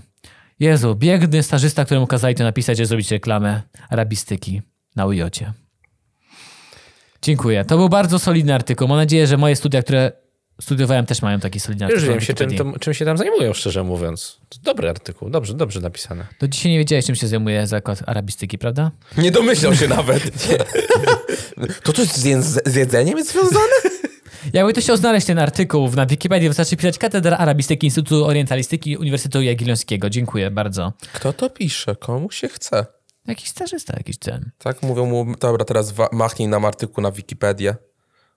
Jezu, 0.59 0.95
biedny 0.95 1.43
stażysta, 1.43 1.85
któremu 1.85 2.07
kazali 2.07 2.35
to 2.35 2.43
napisać, 2.43 2.77
że 2.77 2.85
zrobić 2.85 3.11
reklamę 3.11 3.61
arabistyki 3.89 4.61
na 4.95 5.05
ujocie. 5.05 5.53
Dziękuję. 7.21 7.65
To 7.65 7.77
był 7.77 7.89
bardzo 7.89 8.19
solidny 8.19 8.53
artykuł. 8.53 8.87
Mam 8.87 8.97
nadzieję, 8.97 9.27
że 9.27 9.37
moje 9.37 9.55
studia, 9.55 9.81
które 9.83 10.11
studiowałem, 10.61 11.05
też 11.05 11.21
mają 11.21 11.39
taki 11.39 11.59
solidny 11.59 11.85
Już 11.85 11.93
artykuł. 11.93 12.09
wiem 12.09 12.19
na 12.19 12.57
się, 12.57 12.63
to, 12.73 12.79
czym 12.79 12.93
się 12.93 13.05
tam 13.05 13.17
zajmują, 13.17 13.53
szczerze 13.53 13.83
mówiąc. 13.83 14.37
To 14.49 14.57
dobry 14.63 14.89
artykuł, 14.89 15.29
dobrze, 15.29 15.53
dobrze 15.53 15.79
napisane. 15.79 16.25
Do 16.39 16.47
dzisiaj 16.47 16.71
nie 16.71 16.77
wiedziałeś, 16.77 17.05
czym 17.05 17.15
się 17.15 17.27
zajmuje 17.27 17.67
zakład 17.67 18.03
arabistyki, 18.05 18.57
prawda? 18.57 18.91
Nie 19.17 19.31
domyślał 19.31 19.75
się 19.75 19.87
nawet. 19.87 20.23
To 21.83 21.93
coś 21.93 22.07
z, 22.07 22.23
jęz- 22.25 22.59
z 22.69 22.75
jedzeniem 22.75 23.17
jest 23.17 23.31
związane? 23.31 23.73
Jakby 24.53 24.71
ktoś 24.71 24.83
chciał 24.83 24.97
znaleźć 24.97 25.27
ten 25.27 25.39
artykuł 25.39 25.89
na 25.95 26.05
Wikipedii, 26.05 26.47
wystarczy 26.47 26.77
pisać 26.77 26.97
Katedra 26.97 27.37
Arabistyki 27.37 27.87
Instytutu 27.87 28.25
Orientalistyki 28.25 28.97
Uniwersytetu 28.97 29.41
Jagiellońskiego. 29.41 30.09
Dziękuję 30.09 30.51
bardzo. 30.51 30.93
Kto 31.13 31.33
to 31.33 31.49
pisze? 31.49 31.95
Komu 31.95 32.31
się 32.31 32.47
chce? 32.47 32.85
Jakiś 33.27 33.49
stażysta, 33.49 33.93
jakiś 33.97 34.17
ten. 34.17 34.51
Tak 34.57 34.81
mówią 34.83 35.05
mu, 35.05 35.35
dobra, 35.39 35.65
teraz 35.65 35.91
wa- 35.91 36.09
machnij 36.11 36.47
nam 36.47 36.65
artykuł 36.65 37.01
na 37.03 37.11
Wikipedię 37.11 37.75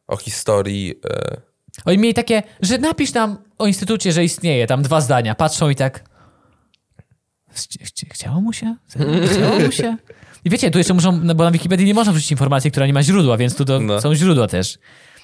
o 0.07 0.17
historii. 0.17 0.95
E, 1.11 1.37
Oni 1.85 1.99
mieli 1.99 2.15
takie, 2.15 2.43
że 2.63 2.79
napisz 2.79 3.13
nam 3.13 3.39
o 3.59 3.67
instytucie, 3.67 4.13
że 4.13 4.25
istnieje, 4.25 4.67
tam 4.67 4.83
dwa 4.83 5.01
zdania. 5.01 5.35
Patrzą 5.35 5.71
i 5.71 5.77
tak... 5.77 6.05
Chci- 7.55 7.85
chci- 7.85 8.07
Chciało 8.13 8.41
mu 8.41 8.53
się? 8.53 8.77
Chciało 9.33 9.61
mu 9.61 9.73
się? 9.73 9.97
I 10.45 10.51
wiecie, 10.51 10.71
tu 10.71 10.79
jeszcze 10.79 10.95
muszą, 10.95 11.13
no 11.23 11.35
bo 11.35 11.45
na 11.45 11.51
Wikipedii 11.51 11.87
nie 11.87 11.95
można 11.95 12.13
wrzucić 12.13 12.31
informacji, 12.31 12.71
która 12.71 12.87
nie 12.87 12.93
ma 12.93 13.03
źródła, 13.03 13.37
więc 13.37 13.57
tu 13.57 13.65
No. 13.81 14.01
są 14.01 14.15
źródła 14.15 14.49
też. 14.49 14.79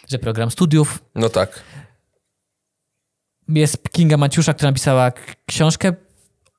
Że 0.08 0.18
program 0.18 0.50
studiów. 0.50 0.98
no 1.14 1.28
tak. 1.28 1.62
Jest 3.48 3.88
Kinga 3.92 4.16
Maciusza, 4.16 4.54
która 4.54 4.70
napisała 4.70 5.12
książkę 5.46 5.92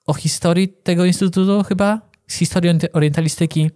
o 0.08 0.14
historii 0.14 0.70
tego 0.84 1.06
instytutu 1.06 1.64
chyba, 1.64 2.02
z 2.28 2.36
historii 2.36 2.72
orientalistyki. 2.94 3.72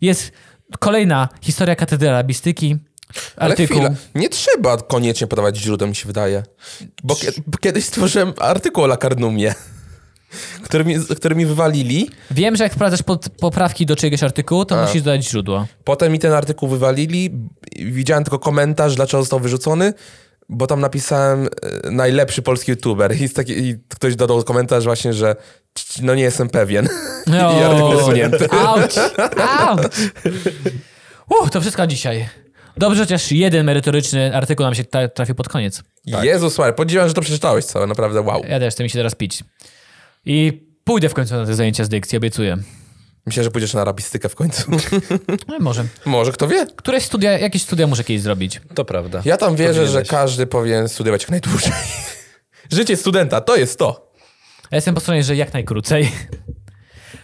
Jest 0.00 0.32
kolejna 0.78 1.28
historia 1.42 1.76
katedry 1.76 2.08
arabistyki, 2.08 2.76
Ale 3.36 3.50
artykuł. 3.50 3.76
chwila, 3.76 3.90
nie 4.14 4.28
trzeba 4.28 4.76
koniecznie 4.76 5.26
podawać 5.26 5.56
źródeł, 5.56 5.88
mi 5.88 5.96
się 5.96 6.06
wydaje. 6.06 6.42
Bo, 7.04 7.14
kie- 7.14 7.32
bo 7.46 7.58
kiedyś 7.58 7.84
stworzyłem 7.84 8.32
artykuł 8.38 8.84
o 8.84 8.86
Lakardumie, 8.86 9.54
który 10.64 10.84
mi, 10.84 10.96
który 11.16 11.34
mi 11.34 11.46
wywalili. 11.46 12.10
Wiem, 12.30 12.56
że 12.56 12.64
jak 12.64 12.72
wprowadzasz 12.72 13.02
pod, 13.02 13.28
poprawki 13.28 13.86
do 13.86 13.96
czyjegoś 13.96 14.22
artykułu, 14.22 14.64
to 14.64 14.76
musisz 14.82 15.02
dodać 15.02 15.24
źródło. 15.28 15.66
Potem 15.84 16.12
mi 16.12 16.18
ten 16.18 16.32
artykuł 16.32 16.68
wywalili. 16.68 17.30
Widziałem 17.76 18.24
tylko 18.24 18.38
komentarz, 18.38 18.94
dlaczego 18.94 19.22
został 19.22 19.40
wyrzucony, 19.40 19.92
bo 20.48 20.66
tam 20.66 20.80
napisałem 20.80 21.48
e, 21.86 21.90
najlepszy 21.90 22.42
polski 22.42 22.70
youtuber. 22.70 23.20
I, 23.20 23.30
taki, 23.30 23.52
I 23.52 23.78
ktoś 23.88 24.16
dodał 24.16 24.44
komentarz 24.44 24.84
właśnie, 24.84 25.12
że 25.12 25.36
no 26.02 26.14
nie 26.14 26.22
jestem 26.22 26.48
pewien. 26.48 26.88
I 27.26 27.62
artykuł 27.62 27.90
usunięty. 27.90 28.50
Auć! 28.50 28.94
Auć! 29.48 29.92
Uh, 31.40 31.50
to 31.50 31.60
wszystko 31.60 31.86
dzisiaj. 31.86 32.28
Dobrze, 32.76 33.00
chociaż 33.02 33.32
jeden 33.32 33.66
merytoryczny 33.66 34.36
artykuł 34.36 34.64
nam 34.66 34.74
się 34.74 34.84
ta- 34.84 35.08
trafił 35.08 35.34
pod 35.34 35.48
koniec. 35.48 35.82
Jezus 36.22 36.58
Maria, 36.58 36.72
podziwiam, 36.72 37.08
że 37.08 37.14
to 37.14 37.20
przeczytałeś 37.20 37.64
całe, 37.64 37.86
naprawdę 37.86 38.20
wow. 38.20 38.42
Ja 38.48 38.58
też 38.60 38.74
chcę 38.74 38.82
mi 38.82 38.90
się 38.90 38.98
teraz 38.98 39.14
pić. 39.14 39.44
I 40.24 40.62
pójdę 40.84 41.08
w 41.08 41.14
końcu 41.14 41.34
na 41.34 41.46
te 41.46 41.54
zajęcia 41.54 41.84
z 41.84 41.88
dykcji, 41.88 42.18
obiecuję. 42.18 42.56
Myślę, 43.26 43.44
że 43.44 43.50
pójdziesz 43.50 43.74
na 43.74 43.80
arabistykę 43.80 44.28
w 44.28 44.34
końcu. 44.34 44.70
No, 45.48 45.58
może. 45.60 45.84
Może, 46.04 46.32
kto 46.32 46.48
wie? 46.48 46.66
Któreś 46.76 47.04
studia, 47.04 47.38
jakieś 47.38 47.62
studia 47.62 47.86
muszę 47.86 48.04
kiedyś 48.04 48.22
zrobić. 48.22 48.60
To 48.74 48.84
prawda. 48.84 49.22
Ja 49.24 49.36
tam 49.36 49.56
wierzę, 49.56 49.74
że 49.74 49.80
Powinieneś. 49.86 50.08
każdy 50.08 50.46
powinien 50.46 50.88
studiować 50.88 51.22
jak 51.22 51.30
najdłużej. 51.30 51.72
Życie 52.72 52.96
studenta, 52.96 53.40
to 53.40 53.56
jest 53.56 53.78
to. 53.78 54.12
Ja 54.70 54.76
jestem 54.76 54.94
po 54.94 55.00
stronie, 55.00 55.22
że 55.22 55.36
jak 55.36 55.52
najkrócej. 55.52 56.08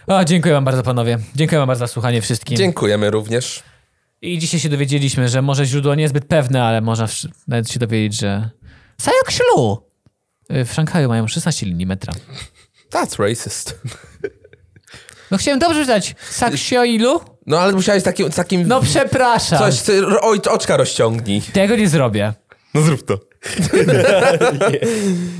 O, 0.07 0.25
dziękuję 0.25 0.53
wam 0.53 0.65
bardzo, 0.65 0.83
panowie. 0.83 1.17
Dziękuję 1.35 1.59
wam 1.59 1.67
bardzo 1.67 1.79
za 1.87 1.93
słuchanie 1.93 2.21
wszystkim. 2.21 2.57
Dziękujemy 2.57 3.09
również. 3.09 3.63
I 4.21 4.39
dzisiaj 4.39 4.59
się 4.59 4.69
dowiedzieliśmy, 4.69 5.29
że 5.29 5.41
może 5.41 5.65
źródło 5.65 5.95
niezbyt 5.95 6.25
pewne, 6.25 6.63
ale 6.63 6.81
można 6.81 7.07
nawet 7.47 7.71
się 7.71 7.79
dowiedzieć, 7.79 8.19
że 8.19 8.49
Sayok 9.01 9.31
Shlu 9.31 9.87
w 10.49 10.73
Szanghaju 10.73 11.09
mają 11.09 11.27
16 11.27 11.65
linii 11.65 11.85
metra. 11.85 12.13
That's 12.93 13.27
racist. 13.27 13.79
No 15.31 15.37
chciałem 15.37 15.59
dobrze 15.59 15.81
czytać. 15.81 16.15
Sakshoilu? 16.29 17.21
No 17.47 17.59
ale 17.59 17.73
musiałeś 17.73 18.03
takim, 18.03 18.29
takim 18.29 18.67
No 18.67 18.81
przepraszam. 18.81 19.59
coś, 19.59 19.81
ty, 19.81 20.01
oj, 20.21 20.39
oczka 20.49 20.77
rozciągnij. 20.77 21.41
Tego 21.41 21.75
nie 21.75 21.89
zrobię. 21.89 22.33
No 22.73 22.81
zrób 22.81 23.05
to. 23.05 23.19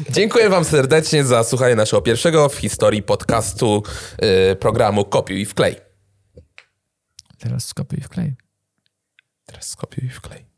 Dziękuję 0.09 0.49
wam 0.49 0.65
serdecznie 0.65 1.23
za 1.23 1.43
słuchanie 1.43 1.75
naszego 1.75 2.01
pierwszego 2.01 2.49
w 2.49 2.55
historii 2.55 3.03
podcastu 3.03 3.83
y, 4.51 4.55
programu 4.55 5.05
Kopiuj 5.05 5.41
i 5.41 5.45
wklej. 5.45 5.75
Teraz 7.39 7.67
skopiuj 7.67 7.99
i 7.99 8.03
wklej. 8.03 8.33
Teraz 9.45 9.69
skopiuj 9.69 10.05
i 10.05 10.09
wklej. 10.09 10.50